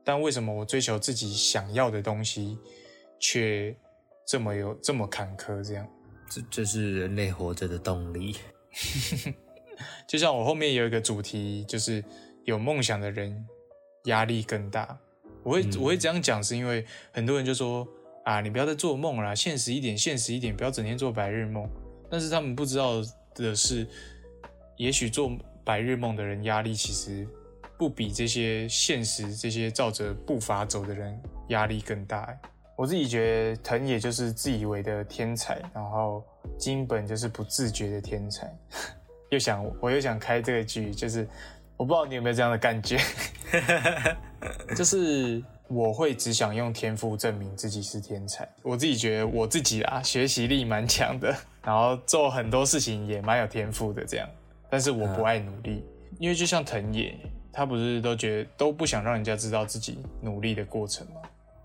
[0.05, 2.59] 但为什么我追求自己想要的东西，
[3.19, 3.75] 却
[4.27, 5.63] 这么有这么坎坷？
[5.63, 5.89] 这样，
[6.29, 8.37] 这这是人类活着的动力。
[10.07, 12.05] 就像我后面有一个主题，就是
[12.45, 13.47] 有梦想的人
[14.05, 14.99] 压力更大。
[15.43, 17.87] 我会、我会这样讲，是因为很多人就说
[18.25, 21.69] 啊，你不要再做梦啦，现实一点，现实一点，不要整天做白日梦。
[22.11, 23.03] 但是他们不知道
[23.35, 23.87] 的是，
[24.77, 25.31] 也许做
[25.65, 27.27] 白日梦的人压力其实
[27.79, 32.39] 不比这些现实、这些照着步伐走的人压力更大欸。
[32.77, 36.25] 我自己觉得藤野就是自以为的天才，然后
[36.59, 38.51] 金本就是不自觉的天才。
[39.31, 41.29] 又想，我又想开这个剧，就是
[41.77, 42.99] 我不知道你有没有这样的感觉，
[44.75, 48.47] 就是我会只想用天赋证明自己是天才。
[48.61, 54.29] 我自己觉得我自己啊，学习力蛮强的，然后做很多事情也蛮有天赋的这样。
[54.69, 55.85] 但是我不爱努力，
[56.19, 57.17] 因为就像藤野，
[57.53, 61.21] 他不是都觉得都不想让人家知道自己努力的过程吗？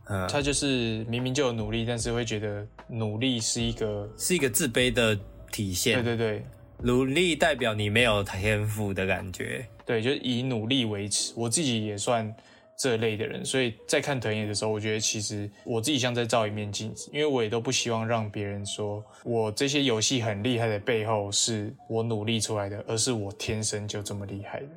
[0.07, 5.17] 嗯，他就是明明就有努力，但是会觉得努力是一个，是一个自卑的
[5.51, 6.03] 体现。
[6.03, 6.45] 对对对
[6.77, 9.65] 努力代表你没有天赋的感觉。
[9.83, 11.33] 对，就是以努力为耻。
[11.35, 12.31] 我自己也算
[12.77, 24.67] 这类的人，所以在看藤野的时候，我觉得其实我自己像在照一面镜子，因为我也都不希望让别人说我这些游戏很厉害的背后是我努力出来的，而是我天生就这么厉害的。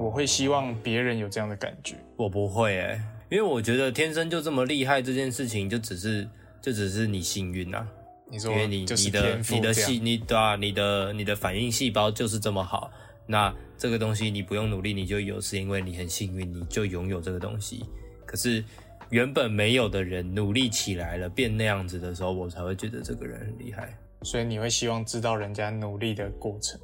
[0.00, 1.96] 我会希望别人有这样的感觉。
[2.16, 6.28] 我不会诶、因为我觉得天生就这么厉害这件事情，就只是
[6.60, 7.84] 就只是你幸运啊，
[8.30, 12.92] 你说因为你你的你的细你对啊，你的你的反应细胞就是这么好。
[13.26, 17.84] 那这个东西你不用努力你就有，是因为你很幸运，你就拥有这个东西。
[18.24, 18.64] 可是
[19.10, 23.92] 原本没有的人努力起来了，变那样子的时候，我才会觉得这个人很厉害。
[24.22, 26.80] 所以你会希望知道人家努力的过程。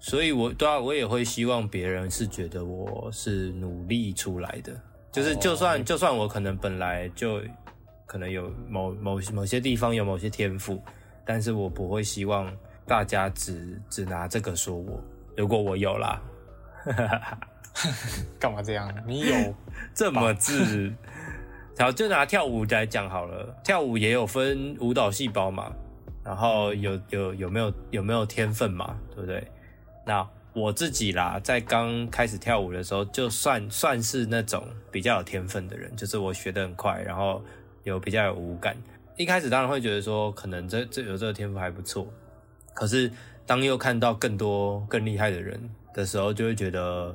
[0.00, 4.80] 所以我对啊，我也会希望别人是觉得我是努力出来的，
[5.12, 7.42] 就是就算、就算我可能本来就
[8.06, 10.82] 可能有某某某些地方有某些天赋，
[11.26, 12.50] 但是我不会希望
[12.86, 14.98] 大家只只拿这个说我。
[15.36, 16.20] 如果我有啦，
[18.38, 18.92] 干嘛这样？
[19.06, 19.54] 你有
[19.94, 20.92] 这么自，
[21.78, 25.72] 好，就拿跳舞来讲好了，跳舞也有分舞蹈细胞嘛，
[26.24, 29.46] 然后有有有没有有没有天分嘛，对不对？
[30.04, 37.44] 那我自己啦，在刚开始跳舞的时候，就算算是那种比较有天分的人，就是我学的很快，然后
[37.84, 38.76] 有比较有舞感。
[39.16, 42.12] 一开始当然会觉得说，可能这这有这个天赋还不错，
[42.74, 43.12] 可是
[43.46, 45.60] 当又看到更多更厉害的人
[45.98, 47.12] 的时候，就会觉得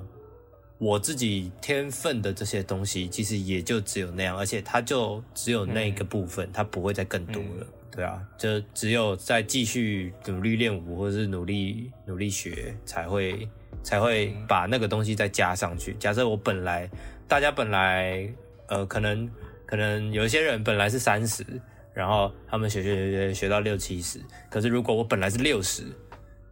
[0.77, 7.67] 我自己天分的这些东西，其实也就只有那样，而且它就只有那个部分，它不会再更多了。
[7.89, 13.47] 对啊，就只有再继续努力练舞，或者是努力努力学，才会
[13.83, 15.93] 才会把那个东西再加上去。
[15.93, 16.89] 假设我本来
[17.25, 18.27] 大家本来
[18.67, 19.29] 呃，可能
[19.65, 21.45] 可能有一些人本来是三十，
[21.93, 24.19] 然后他们学学学学学到六七十，
[24.49, 25.83] 可是如果我本来是六十，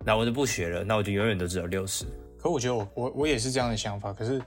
[0.05, 2.05] 那我就不学了，那我就永远都只有六十。
[2.41, 4.41] 可我觉得我我我也是这样的想法，可是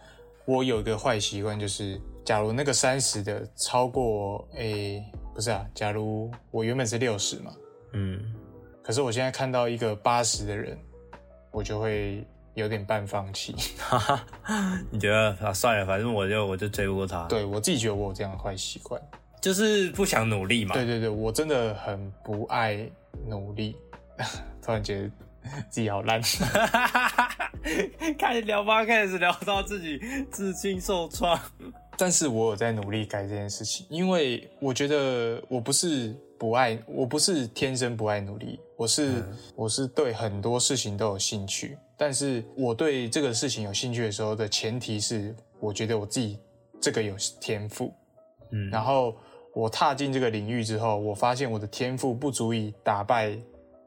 [0.45, 7.53] 我有一个坏习惯，就是假如那个三十的超过诶、不是啊，假如我原本是六十嘛，
[7.93, 8.21] 嗯，
[8.83, 10.77] 可是我现在看到一个八十的人，
[11.51, 13.55] 我就会有点半放弃。
[13.79, 13.99] 哈
[14.43, 15.53] 哈，你觉得啊？
[15.53, 19.01] 算了，反正我就我就追不过他，对我自己觉得我有这样的坏习惯。
[19.41, 20.75] 就是不想努力嘛。
[20.75, 22.91] 对对对，我真的很不爱
[23.29, 23.77] 努力，
[24.63, 25.11] 突然觉得
[25.71, 26.21] 自己好烂。
[28.19, 29.99] 开始聊吧，开始聊到自己
[30.31, 31.39] 自信受创。
[31.97, 39.23] 但是我有在努力改这件事情，因为我觉得我不是不爱，我不是天生不爱努力，我是、
[39.55, 41.79] 我是对很多事情都有兴趣。
[41.97, 46.41] 但是我对这个事情有兴趣的时候的前提是，我觉得我自己
[46.81, 47.95] 这个有天赋。
[48.51, 49.17] 嗯，然后
[49.55, 53.39] 我踏进这个领域之后，我发现我的天赋不足以打败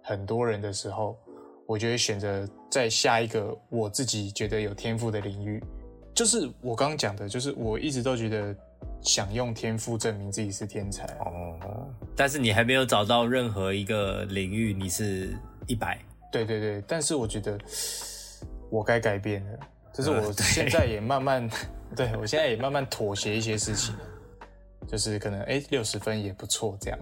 [0.01, 1.19] 很多人的时候，
[1.67, 5.61] 我就会选择在下一个我自己觉得有天赋的领域。
[6.15, 8.55] 就是我刚刚讲的，就是我一直都觉得
[9.01, 11.05] 想用天赋证明自己是天才。
[11.19, 15.99] 哦，但是你还没有找到任何一个领域你是一百。
[16.31, 17.57] 对对对，但是我觉得
[18.69, 19.59] 我该改变了，
[19.93, 21.47] 就是我现在也慢慢，
[21.95, 24.01] 对我现在也慢慢妥协一些事情了，
[24.87, 26.99] 就是可能哎六十分也不错，这样，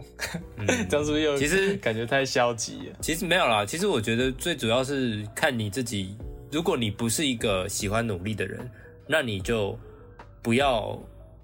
[0.57, 2.97] 嗯 这样是不是又其实 感觉太消极了？
[3.01, 6.15] 其实没有啦，其实我觉得最主要是看你自己。
[6.51, 8.69] 如果你不是一个喜欢努力的人，
[9.07, 9.77] 那你就
[10.41, 10.97] 不要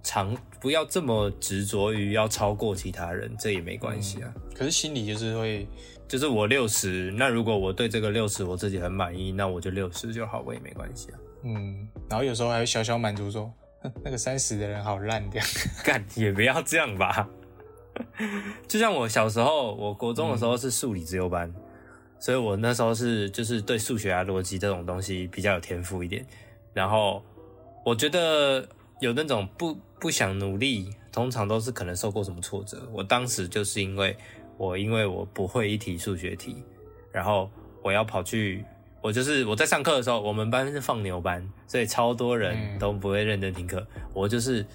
[0.03, 4.33] 长，不要这么执着于要超过其他人，这也没关系啊。
[4.55, 5.67] 可是心里就是会，
[6.07, 11.19] 就是我六十，那如果我对这个六十我自己很满意，那我就六十就好，我也没关系啊。
[11.43, 13.51] 嗯，然后有时候还会小小满足说，哼
[14.03, 15.43] 那个三十的人好烂掉。
[15.83, 17.27] 干也不要这样吧。
[18.67, 21.53] 就像我小时候，我国中的时候是数理自由班，
[22.19, 26.25] 所以我那时候是就是对数学啊、逻辑这种东西比较有天赋一点。
[26.73, 27.23] 然后
[27.83, 28.67] 我觉得
[28.99, 32.87] 有那种不不想努力，通常都是可能受过什么挫折。
[32.93, 34.15] 我当时就是因为
[34.57, 36.63] 我因为我不会一题数学题，
[37.11, 37.49] 然后
[37.83, 38.63] 我要跑去。
[39.01, 43.85] 我就是我在上课的时候，我们班是放牛班，所以超多人嗯都不会认真听课。
[44.13, 44.65] 我就是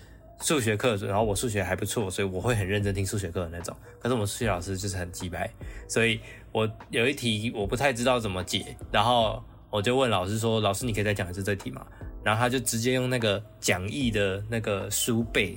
[0.41, 3.75] 数学课，然后我数学还不错，所以我会很认真听数学课的那种。
[4.01, 5.49] 可是我们数学老师就是很鸡掰，
[5.89, 6.21] 所以
[6.53, 11.87] 我有一题我不太知道怎么解，然后我就问老师说：“老师，你可以再讲一次这题吗？”
[12.25, 15.57] 然后他就直接用那个讲义的那个书背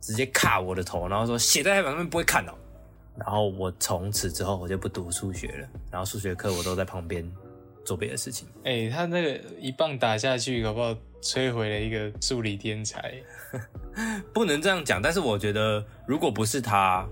[0.00, 2.52] 直接卡我的头，然后说写在黑板上面不会看哦。
[3.18, 7.30] 然后我从此之后我就不读数学了，然后数学课我都在旁边
[7.84, 8.48] 做别的事情。
[8.64, 13.14] 哎、他那个一棒打下去，搞不好摧毁了一个数理天才。
[14.32, 17.06] 不能这样讲，但是我觉得如果不是他，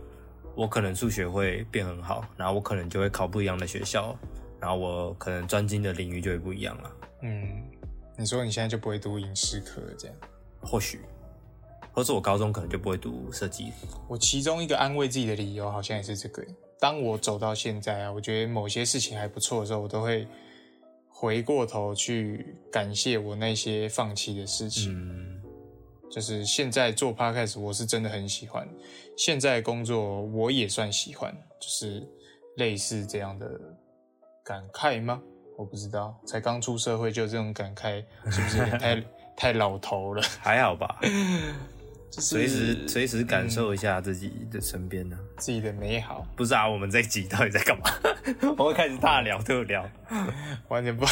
[0.54, 4.16] 我可能数学会变很好，然后我可能就会考不一样的学校，
[4.61, 6.90] 然后我可能专精的领域就会不一样了。
[7.22, 7.62] 嗯，
[8.16, 10.16] 你说你现在就不会读影视科这样？
[10.61, 11.00] 或许，
[11.92, 13.72] 或是我高中可能就不会读设计。
[14.09, 16.44] 我其中一个安慰自己的理由好像也是这个。
[16.81, 20.26] 当我走到现在啊，我觉得某些事情还不错的时候，我都会
[21.20, 24.94] 回过头去感谢我那些放弃的事情。
[24.94, 25.42] 嗯，
[26.09, 28.68] 就是现在做 podcast，我是真的很喜欢。
[29.16, 32.07] 现在工作我也算喜欢，就是
[32.57, 33.50] 类似这样的
[34.44, 35.20] 感慨吗？
[35.57, 39.04] 我不知道，才刚出社会就有这种感慨，是不是太
[39.37, 40.22] 太老头了？
[40.40, 41.00] 还好吧，
[42.11, 47.85] 就是随时随时感受一下自己的身边呢、自己的美好，不是啊，我们这一集到底在干嘛？
[48.57, 49.88] 我们开始大聊特聊，
[50.68, 51.05] 完全不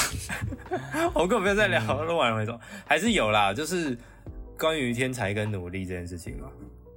[1.15, 3.97] 我根本没有在聊，录完回说还是有啦，就是
[4.59, 6.49] 关于天才跟努力这件事情嘛。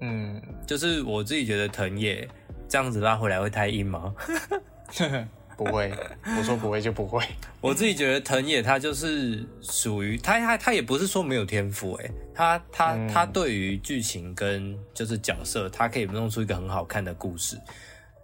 [0.01, 2.27] 嗯，就是我自己觉得藤野
[2.67, 4.13] 这样子拉回来会太硬吗？
[5.59, 5.91] 不会，
[6.37, 7.21] 我说不会就不会。
[7.59, 17.59] 我自己觉得藤野他就是属于他他他也不是说没有天赋诶，他他、嗯他对于剧情跟就是角色，他可以弄出一个很好看的故事，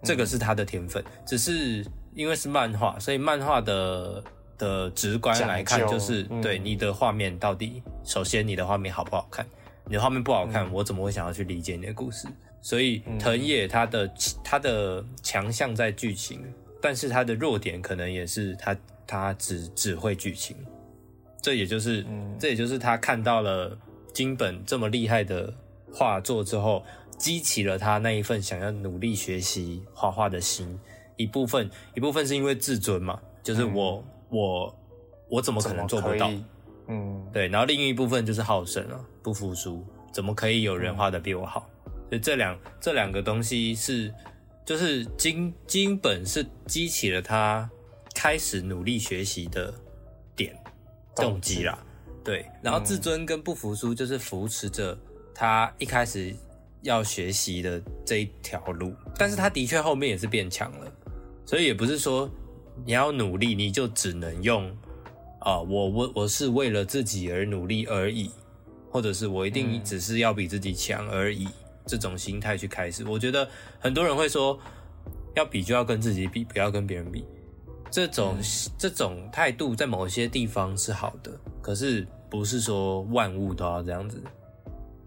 [0.02, 1.04] 这个是他的天分。
[1.26, 4.24] 只是因为是漫画，所以漫画的
[4.56, 9.46] 的直观来看，就是、嗯对你的画面到底，首先你的画面好不好看？
[9.84, 12.26] 你的画面不好嗯看，我怎么会想要去理解你的故事？
[12.62, 14.10] 所以藤野他的
[14.42, 16.42] 他的强项在剧情，
[16.86, 18.76] 但是他的弱点可能也是他
[19.08, 20.56] 他只只会剧情，
[21.42, 23.76] 这也就是、嗯这也就是他看到了
[24.12, 25.52] 金本这么厉害的
[25.92, 26.84] 画作之后，
[27.18, 30.78] 激起了他那一份想要努力学习画画的心。
[31.16, 34.78] 一部分一部分是因为自尊嘛，就是我、我
[35.28, 36.30] 我怎么可能做不到？
[36.86, 41.68] 嗯，对，然后另一部分就是好胜啊，不服输，怎么可以有人画的比我好？
[42.08, 44.14] 所以这两这两个东西是，
[44.66, 47.70] 就是金金本是激起了他
[48.14, 49.72] 开始努力学习的
[50.34, 50.54] 点
[51.14, 51.78] 动机啦。
[52.24, 54.98] 对，然后自尊跟不服输就是扶持着
[55.32, 56.34] 他一开始
[56.82, 60.92] 要学习的这一条路，但是他的确后面也是变强了，
[61.46, 62.28] 所以也不是说
[62.84, 64.76] 你要努力你就只能用
[65.38, 68.32] 啊、我我我是为了自己而努力而已，
[68.90, 69.84] 或者是我一定嗯。
[69.84, 71.46] 只是要比自己强而已，
[71.86, 73.04] 这种心态去开始。
[73.04, 74.58] 我觉得很多人会说，
[75.34, 77.24] 要比就要跟自己比，不要跟别人比。
[77.90, 78.36] 这种、
[78.76, 81.30] 这种态度在某些地方是好的，
[81.62, 84.20] 可是不是说万物都要这样子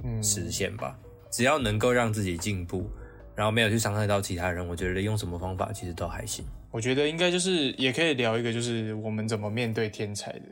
[0.04, 0.98] 嗯实现吧？
[1.30, 2.90] 只要能够让自己进步，
[3.36, 6.44] 然后没有去伤害到其他人，我觉得用什么方法其实都还行。
[6.72, 10.46] 我觉得应该就是也可以聊一个，就是我们怎么面对天才的。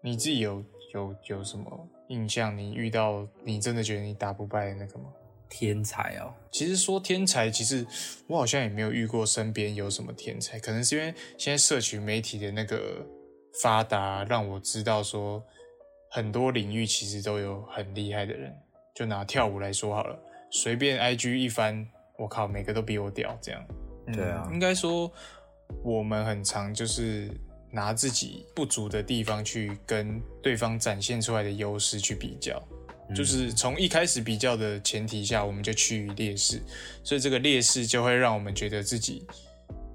[0.00, 2.56] 你自己有有有什么印象？
[2.56, 5.06] 你遇到你真的觉得你打不败的那个吗？
[5.56, 7.86] 天才哦，其实说天才，其实
[8.26, 13.06] 我好像也没有遇过身边有什么天才，可能是因为现在社群媒体的那个
[13.62, 15.40] 发达，让我知道说
[16.10, 18.52] 很多领域其实都有很厉害的人。
[18.96, 20.18] 就拿跳舞来说好了，
[20.50, 21.88] 随便 IG 一翻，
[22.18, 23.64] 我靠，每个都比我屌，这样。
[24.08, 25.10] 嗯对啊应该说
[25.84, 27.30] 我们很常就是
[27.70, 32.60] 拿自己不足的地方去跟对方展现出来的优势去比较。
[33.14, 36.60] 就是从一开始比较的前提下，我们就趋于劣势，
[37.02, 39.24] 所以这个劣势就会让我们觉得自己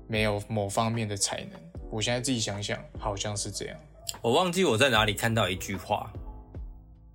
[0.08, 1.60] 没有某方面的才能。
[1.92, 3.78] 我现在自己想想，好像是这样。
[4.22, 6.12] 我忘记我在哪里看到一句话，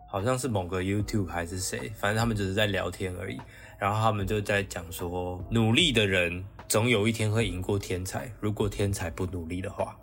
[0.08, 3.38] 好像是某个 YouTube 还是谁，反正他们只是在聊天而已。
[3.78, 9.96] 然后他们就在讲说，努力的人总有一天会赢过天才，如果天才不努力的话，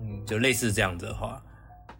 [0.00, 1.42] 嗯，就类似这样子的话，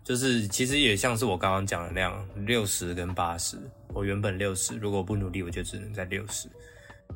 [0.05, 3.57] 就是其实也像是我刚刚讲的那样，六十跟八十。
[3.95, 6.49] 我原本六十，如果不努力，我就只能在六十。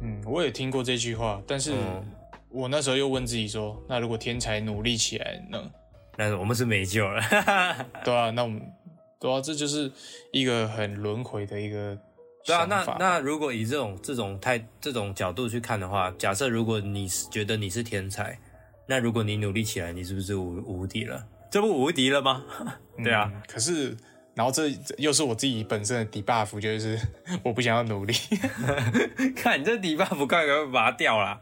[0.01, 2.13] 嗯，我也听过这句话，但是嗯
[2.51, 5.71] 我那时候又问自己说，那如果天才努力起来呢？
[6.17, 7.21] 那我们是没救了。
[8.05, 8.63] 对啊，那我们
[9.21, 9.93] 对啊，这就是
[10.33, 11.99] 一个很轮回的一个
[12.45, 18.39] 对啊，那那如果以这种这种态这种角度去看的话，假设如果你是觉得你是天才，
[18.87, 21.23] 那如果你努力起来，你是不是无无敌了？
[21.51, 22.45] 这不无敌了吗？
[23.03, 23.97] 对啊，嗯可是，
[24.35, 26.99] 然后这这又是我自己本身的 debuff，就是
[27.43, 28.15] 我不想要努力，
[29.37, 31.41] 看你这底 buff 快快拔掉啦。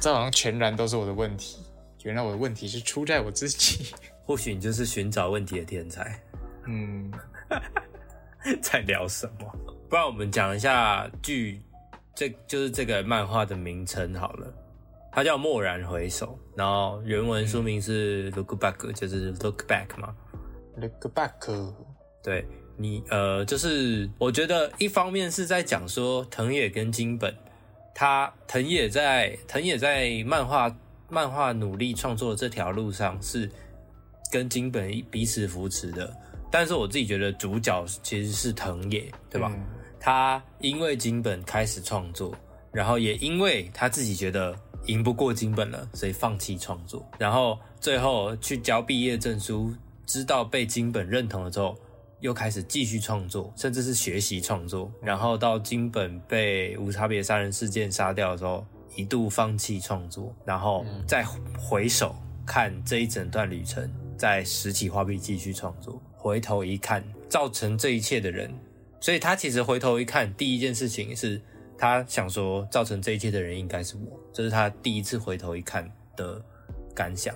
[0.00, 1.58] 这好像全然都是我的问题。
[2.04, 3.92] 原来我的问题是出在我自己。
[4.24, 6.20] 或许你就是寻找问题的天才。
[6.66, 7.10] 嗯，
[8.60, 9.50] 在聊什么？
[9.88, 11.62] 不然我们讲一下剧，
[12.14, 14.52] 这就是这个漫画的名称好了，
[15.18, 20.14] 它叫《蓦然回首》，然后原文书名是 Look Back，就是 Look Back 嘛。
[20.76, 21.74] Look back，
[22.22, 22.46] 对
[22.76, 27.36] 你，呃，就是我觉得一方面是在讲说藤野跟金本，
[27.96, 30.72] 他藤野在藤野在漫画
[31.08, 33.50] 漫画努力创作这条路上是
[34.30, 36.16] 跟金本彼此扶持的，
[36.48, 39.50] 但是我自己觉得主角其实是藤野，对吧？
[39.52, 39.66] 嗯
[39.98, 42.32] 他因为金本开始创作，
[42.70, 44.54] 然后也因为他自己觉得
[44.88, 49.72] 赢不过金本了，所以放弃创作，然后最后去交毕业证书，
[50.04, 51.76] 知道被金本认同了之后，
[52.20, 58.66] 又开始继续创作，甚至是学习创作，然后到金本被无差别杀人事件杀掉的时候，
[58.96, 61.24] 一度放弃创作，然后再
[61.58, 62.16] 回首
[62.46, 68.52] 看这一整段旅程，在拾起画笔继续创作，回头一看，造成这一切的人。
[69.00, 71.40] 所以他其实回头一看，第一件事情是
[71.78, 76.42] 他想说，造成这一切的人应该是我，这是他第一次回头一看的
[76.94, 77.34] 感想。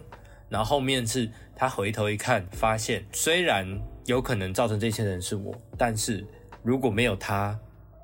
[0.48, 3.66] 然后后面是他回头一看，发现虽然
[4.04, 6.26] 有可能造成这些人是我，但是
[6.62, 7.58] 如果没有他，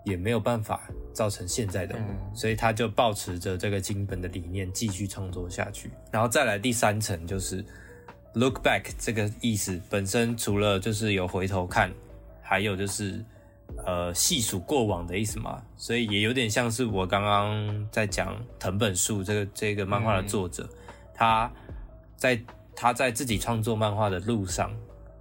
[0.05, 5.91] 也没有办法造成现在的我，嗯所以他就保持着这个金本的理念继续创作下去。
[6.11, 7.63] 然后再来第三层就是
[8.33, 11.93] look back 这个意思本身，除了就是有回头看，
[12.41, 13.23] 还有就是
[13.87, 20.69] 呃细数过往的意思嘛，所以也有点像是我刚刚在讲藤本树这个这个漫画的作者，
[21.15, 21.51] 他
[22.17, 22.41] 在
[22.75, 24.71] 他在自己创作漫画的路上，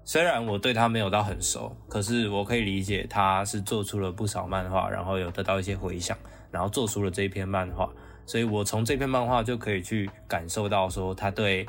[0.04, 6.18] 虽然我对他没有到很熟，可是我可以理解他是做出了不少漫画，然后有得到一些回响，
[6.52, 7.89] 然后做出了这一篇漫画，
[8.26, 11.68] 所以我从这篇漫画就可以去感受到说他对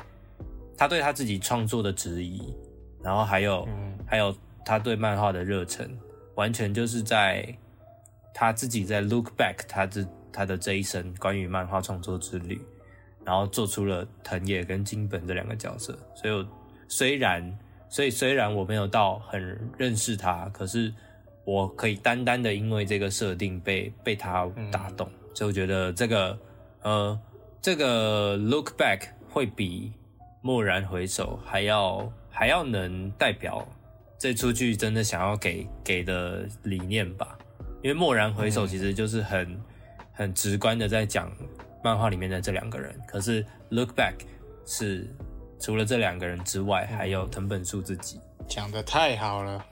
[0.77, 2.53] 他对他自己创作的质疑，
[3.03, 3.89] 然后还有、嗯。
[4.09, 5.87] 还有他对漫画的热忱，
[6.39, 7.45] 完全就是在
[8.33, 12.57] 他自己在 look back 他这他的这一生关于漫画创作之旅，
[13.25, 15.99] 然后做出了藤野跟金本这两个角色。
[16.15, 16.47] 所以我
[16.87, 17.59] 虽然
[17.89, 20.93] 所以虽然我没有到很认识他，可是
[21.43, 26.39] 我可以单单的因为这个设定被被他打动，所以我觉得这个
[26.83, 27.19] 呃
[27.61, 29.91] 这个 look back 会比
[30.43, 33.67] 蓦然回首还要还要能代表
[34.19, 37.37] 这出剧真的想要给给的理念吧。
[37.81, 39.57] 因为蓦然回首其实就是很、
[40.11, 41.31] 很直观的在讲
[41.81, 44.15] 漫画里面的这两个人，可是 look back
[44.65, 45.07] 是
[45.57, 48.19] 除了这两个人之外，还有藤本树自己。
[48.45, 49.65] 讲的太好了，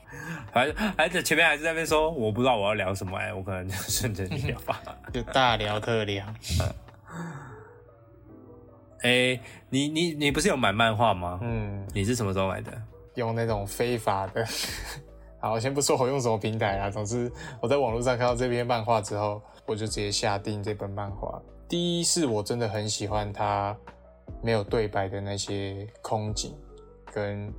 [0.54, 4.82] 还还在前面还是在那边说我不知道我要聊什么哎、我可能就 顺着你聊吧。
[5.12, 6.26] 就大聊特聊。
[9.04, 9.40] 哎、
[9.70, 11.40] 你你你不是有买漫画吗？
[11.42, 12.72] 嗯，你是什么时候买的？
[13.18, 14.46] 用那种非法的。
[15.40, 21.40] 好，我先不说我用什么平台啊，总之我在网络上看到这篇漫画之后，我就直接下定这本漫画。
[21.70, 23.78] 第一是我真的很喜欢它
[24.42, 26.56] 没有对白的那些空景，
[27.14, 27.54] 跟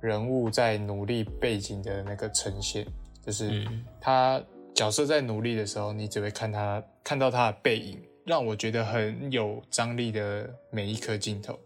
[0.00, 2.86] 人物在努力背景的那个呈现，
[3.24, 4.42] 就是嗯他
[4.74, 11.58] 角色在努力的时候，你只会看他看到他的背影，让我觉得很有张力的每一颗镜头。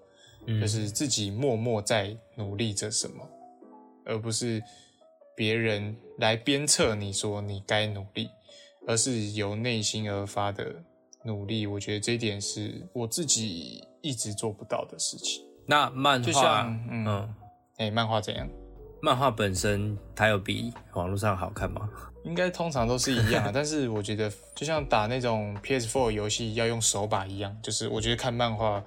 [0.46, 3.26] 嗯就是自己默默在努力着什么，
[4.04, 4.62] 而不是
[5.36, 8.28] 别人来鞭策你说你该努力，
[8.86, 10.74] 而是由内心而发的
[11.24, 11.66] 努力。
[11.66, 15.42] 我觉得这一点是我自己一直做不到的事情。
[15.66, 17.34] 那漫就画像，嗯，嗯，
[17.78, 18.48] 哎、漫画怎样？
[19.02, 21.88] 漫画本身它有比网络上好看吗？
[22.24, 28.82] 应该通常都是一样啊，但是我觉得就像打那种 PS4 游戏要用手把一样，就是我觉得看漫画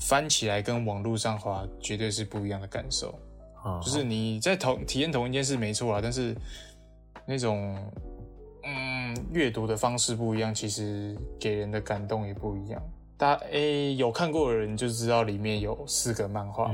[0.00, 3.14] 翻起来跟网络上滑绝对是不一样的感受。
[3.62, 6.34] 哦就是你在同体验同一件事没错啊，但是
[7.26, 7.76] 那种
[8.64, 12.82] 嗯阅读的方式不一样，其实给人的感动也不一样。
[13.18, 16.72] 大家诶、有看过的人就知道里面有四个漫画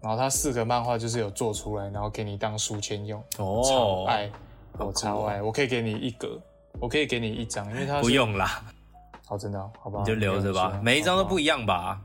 [0.00, 4.30] 然后它四个漫画就是有做出来，然后给你当书签用，超哦，爱，
[4.76, 6.40] 好酷我超哦爱，我可以给你一格，
[6.78, 8.62] 我可以给你一张，因为它不用啦，
[9.26, 12.00] 好，真的哦、好吧，你就留着吧，每一张都不一样吧？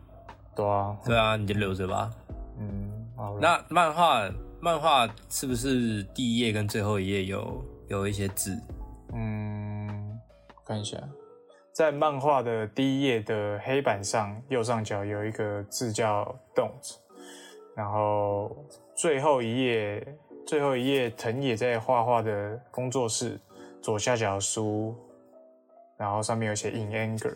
[0.55, 2.11] 对啊，对啊，你就留着吧。
[2.59, 4.29] 嗯，好，那漫画
[4.59, 8.55] 漫画是不是第一页跟最后一页有有一些字？
[9.13, 10.19] 嗯，
[10.65, 10.97] 看一下，
[11.71, 16.23] 在漫画的第一页的黑板上右上角有一个字叫
[16.53, 16.95] “don't”，
[17.75, 18.55] 然后
[18.95, 23.39] 最后一页最后一页藤野在画画的工作室
[23.81, 24.95] 左下角书，
[25.97, 27.35] 然后上面有写 “in anger”，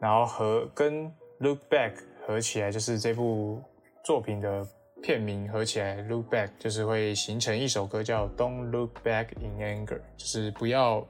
[0.00, 1.92] 然后和跟 “look back”
[2.26, 3.60] 合起来就是这部
[4.04, 4.66] 作品的
[5.02, 11.06] 片名合起来 “look back”，就是会形成一首歌叫 “Don't look back in anger”，就是不要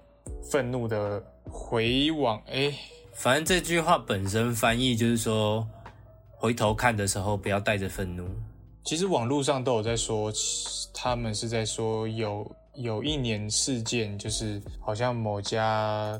[0.50, 2.40] 愤怒的回往。
[2.46, 2.72] 哎，
[3.12, 5.66] 反正这句话本身翻译就是说，
[6.36, 8.26] 回头看的时候不要带着愤怒。
[8.84, 10.32] 其实网络上都有在说，
[10.94, 16.18] 他们是在说有有一年事件，就是好像某家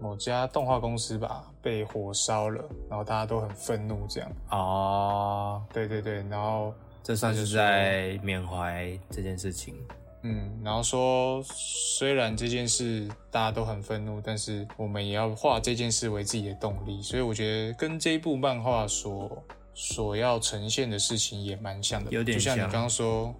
[0.00, 4.30] 某家动画公司吧被火烧了，然后大家都很愤怒这样。
[4.50, 6.72] 哦，对对对，然后
[7.02, 9.74] 这算是在缅怀这件事情。
[10.22, 17.02] 嗯，然后说虽然这件事大家都很愤怒，但是我们也要化这件事为自己的动力。
[17.02, 19.30] 所以我觉得跟这一部漫画所。
[19.76, 23.34] 所要呈现的事情也蛮像的，有点像你刚刚说，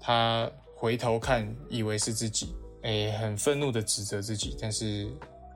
[0.00, 5.08] 他回头看以为是自己，哎，很愤怒的指责自己，但是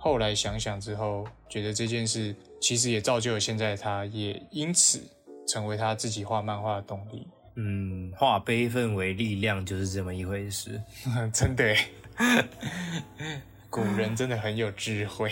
[0.03, 5.01] 后来想想之后，觉得这件事其实也造就了现在他，也因此
[5.47, 7.29] 成为他自己画漫画的动力。
[7.57, 10.81] 嗯，化悲愤为力量就是这么一回事，
[11.33, 11.77] 真的。
[13.69, 15.31] 古人真的很有智慧，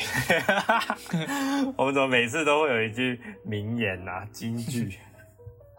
[1.77, 4.97] 我们怎么每次都会有一句名言呐、金句？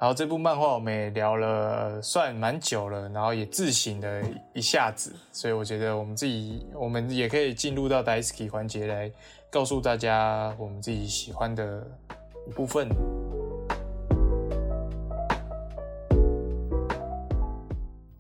[0.02, 4.24] 好，这部漫画我们也聊了算蛮久了，然后也自省了
[4.54, 9.12] 一下子，所以我觉得我们自己，我们也可以进入到 Daisy 环节来
[9.52, 11.86] 告诉大家我们自己喜欢的
[12.48, 12.88] 一部分。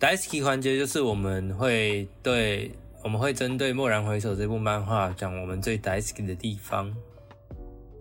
[0.01, 2.73] Daisy 环节就是我们会对。
[3.01, 6.93] 我们会针对《蓦然回首》这部漫画讲我们最 dysky 的地方。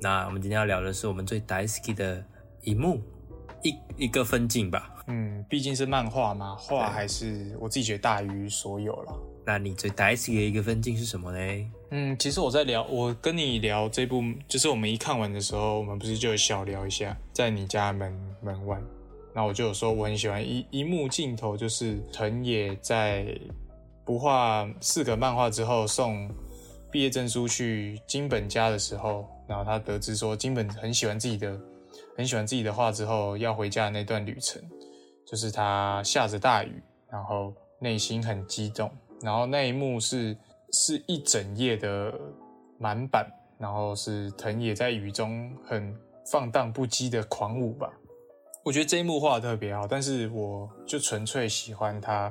[0.01, 2.21] 那我们今天要聊的是我们最 dysky 的
[2.63, 3.01] 一幕，
[3.63, 4.95] 一一个分镜吧。
[5.07, 9.13] 嗯，毕竟是漫画嘛，画还是我自己觉得大于所有了。
[9.47, 11.67] 那你最大好き的一个分镜是什么嘞？
[11.91, 18.79] 嗯，其实我在聊，我跟你聊这部，就是我们一看完的时候，我们不是就小聊一下，在你家门门外，
[19.35, 23.39] 那我就有说我很喜欢一一幕镜头，就是藤野在。
[24.05, 26.31] 不画四个漫画之后，送
[26.91, 31.61] 毕业证书去金本家的时候，然后他得知说金本很喜欢自己的，
[32.19, 34.61] 很喜欢自己的画之后，要回家的那段旅程，
[35.25, 38.91] 就是他下着大雨，然后内心很激动，
[39.23, 40.37] 然后那一幕是
[40.73, 42.13] 是一整夜的
[42.77, 43.25] 满版，
[43.57, 45.97] 然后是藤野在雨中很
[46.31, 47.89] 放荡不羁的狂舞吧。
[48.65, 52.31] 我觉得这一幕画的特别好，但是我就纯粹喜欢他。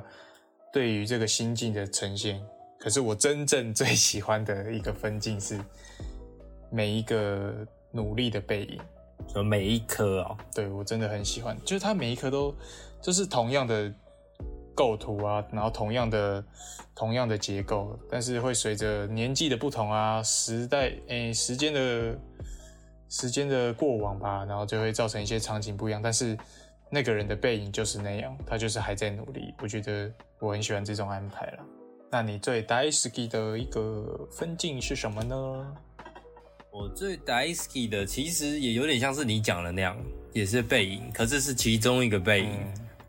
[0.70, 2.44] 对于这个心境的呈现，
[2.78, 5.58] 可是我真正最喜欢的一个分镜是
[6.70, 8.78] 每一个努力的背影，
[9.32, 12.54] 说每一颗哦，对我真的很喜欢，就是它每一颗都
[13.00, 13.92] 就是同样的
[14.74, 16.44] 构图啊，然后同样的
[16.94, 22.18] 同样的结构，但是会随着年纪的不同啊，时代诶时间的
[23.08, 26.36] 时间的过往吧，然后就会造成一些场景不一样，但是。
[26.90, 29.52] 那个人的背影就是那样，他就是还在努力。
[29.60, 31.58] 我觉得我很喜欢这种安排了。
[32.10, 35.76] 那你最大好き的一个分镜是什么呢？
[36.70, 39.96] 我最大好き的其实也有点像是你讲的那样，
[40.32, 42.50] 也是背影，可是是其中一个背影。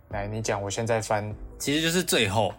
[0.10, 2.54] 来，你讲，我现在翻，其实就是最后，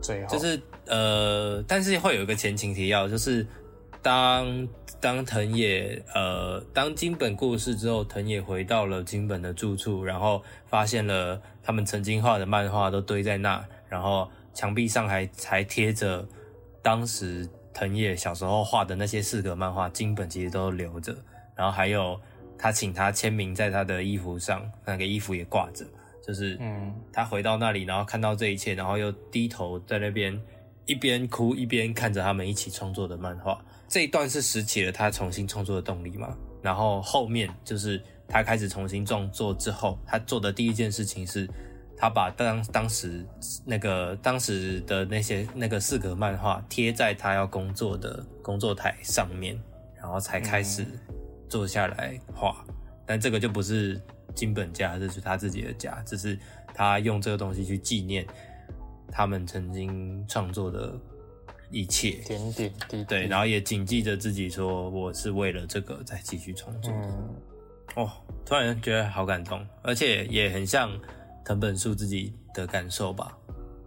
[0.00, 3.46] 最后就是呃，但是会有一个前情提要，就是
[4.02, 4.68] 当。
[5.00, 16.24] 当藤野呃，当金本过世之后，藤野回到了金本的住处，然后发现了他们曾经画的漫画都堆在那，然后墙壁上还还贴着
[16.82, 21.16] 当时藤野小时候画的那些四格漫画，金本其实都留着，
[21.54, 22.20] 然后还有
[22.58, 25.84] 他请他签名在他的衣服上，那个衣服也挂着，
[26.26, 30.40] 就是嗯，他回到那里，然后看到这一切，然后又低头在那边
[30.86, 33.64] 一边哭一边看着他们一起创作的漫画。
[33.88, 36.36] 这一段是拾起了他重新创作的动力嘛？
[36.62, 41.46] 然后后面就是他开始重新创作之后，他做的第一件事情是，
[42.02, 43.24] 他把当当时
[43.64, 49.56] 那个当时的那些那个四格漫画贴在他要工作的工作台上面，
[49.96, 50.84] 然后才开始
[51.48, 52.66] 坐下来画。
[53.06, 54.02] 但这个就不是
[54.34, 56.36] 金本家，这是他自己的家，这是
[56.74, 58.26] 他用这个东西去纪念
[59.08, 60.92] 他们曾经创作的。
[61.74, 66.92] 一切点点滴滴，对，然后也谨记着自己说，我是为了这个在继续创作。
[66.92, 67.34] 嗯，
[67.94, 68.10] 哦，
[68.44, 70.92] 突然觉得好感动，而且也很像
[71.44, 73.36] 藤本树自己的感受吧。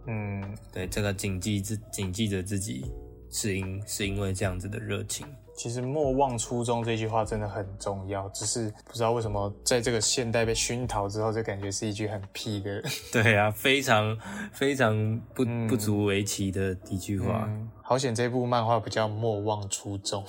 [0.06, 2.86] 嗯，对，这个谨记自谨记着自己
[3.30, 5.26] 是因是因为这样子的热情。
[5.56, 12.82] 其实莫忘初衷这句话真的很重要，只是不知道为什么在这个现代被熏陶之后，就感觉是一句很屁的。
[13.10, 14.16] 对啊，非常
[14.52, 17.48] 非常不不足为奇的一句话。
[17.82, 20.22] 好险这部漫画不叫莫忘初衷。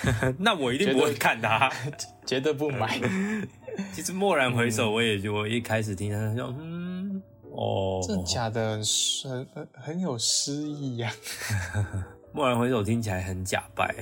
[0.38, 1.70] 那我一定不会看它。
[2.24, 3.00] 绝对不买。
[3.92, 7.22] 其实蓦然回首，我也就我一开始听他说，嗯，
[7.52, 8.80] 哦，真假的？
[9.24, 11.12] 很很很有诗意呀。
[12.32, 13.94] 蓦然回首听起来很假白。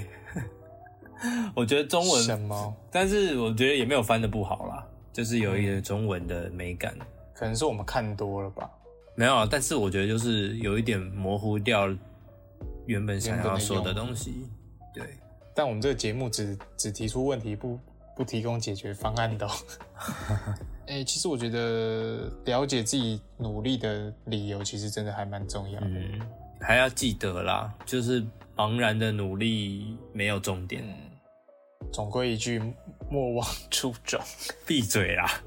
[1.55, 2.77] 我觉得中文什么？
[2.91, 6.95] 但是我觉得也没有翻的不好啦，就是有一些中文的美感。
[7.33, 8.71] 可能是我们看多了吧？
[9.17, 11.89] 没有，但是我觉得就是有一点模糊掉
[12.87, 14.49] 原本想要说的东西。
[14.93, 15.05] 对，
[15.55, 17.79] 但我们这个节目只只提出问题，不
[18.17, 19.49] 不提供解决方案的。
[20.87, 25.87] 哎，其实我觉得了解自己努力的理由，其实真的还蛮重要的。
[25.87, 26.21] 嗯，
[26.61, 28.23] 还要记得啦，就是
[28.57, 30.85] 茫然的努力没有终点。
[31.93, 32.61] 总归一句，
[33.09, 34.21] 莫忘初衷。
[34.67, 35.31] 闭嘴啦！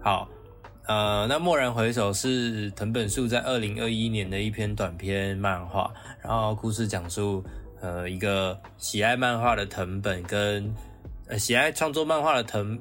[0.00, 0.28] 好，
[0.88, 7.44] 呃，那蓦然回首是藤本树在二零二一年的一篇短篇漫画，然后故事讲述，
[7.82, 10.74] 呃，一个喜爱漫画的藤本跟
[11.26, 12.78] 呃喜爱创作漫画的藤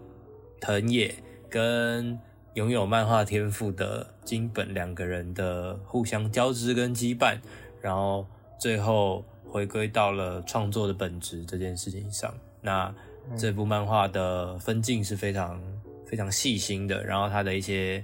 [0.62, 1.14] 藤野
[1.50, 2.18] 跟
[2.54, 7.38] 拥有漫画天赋的金本两个人的互相交织跟羁绊，
[7.82, 8.26] 然后
[8.58, 12.34] 最后回归到了创作的本质这件事情上。
[12.62, 12.96] 那
[13.38, 15.62] 这部漫画的分镜是非常。
[16.10, 18.04] 非常细心的，然后它的一些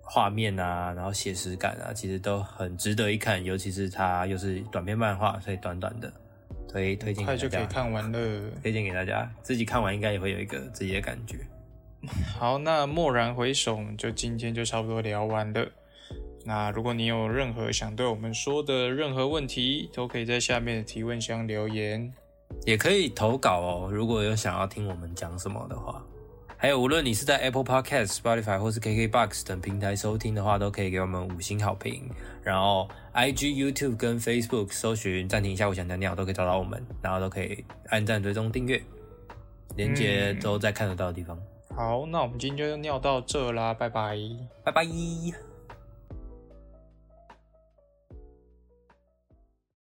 [0.00, 3.42] 画面啊，然后写实感啊，其实都很值得一看。
[3.44, 6.12] 尤其是它又是短篇漫画，所以短短的
[6.68, 8.50] 推推荐，快就可以看完了。
[8.62, 11.38] 推荐给大家，自己看完应该也会有一个自己的感觉。
[12.38, 15.68] 好，那蓦然回首，就今天就差不多聊完了。
[16.44, 22.10] 那如果你有任何想对我们说的任何问题，都可以在下面的提问箱留言，
[22.64, 23.90] 也可以投稿哦。
[23.92, 26.02] 如果有想要听我们讲什么的话。
[26.60, 32.10] 还有，无论你是在 Apple Podcast、Spotify 或是 KKBox 等平台收听的话，都可以给我们五星好评。
[32.42, 38.82] 然后，IG、YouTube 跟 Facebook 搜寻“暂停一下，我想尿尿”都可以找到我们，然后都可以按赞、追踪、订阅，
[39.76, 41.38] 连接都在看得到的地方。
[41.76, 44.18] 好，那我们今天就尿到这啦，拜拜，
[44.64, 45.47] 拜拜。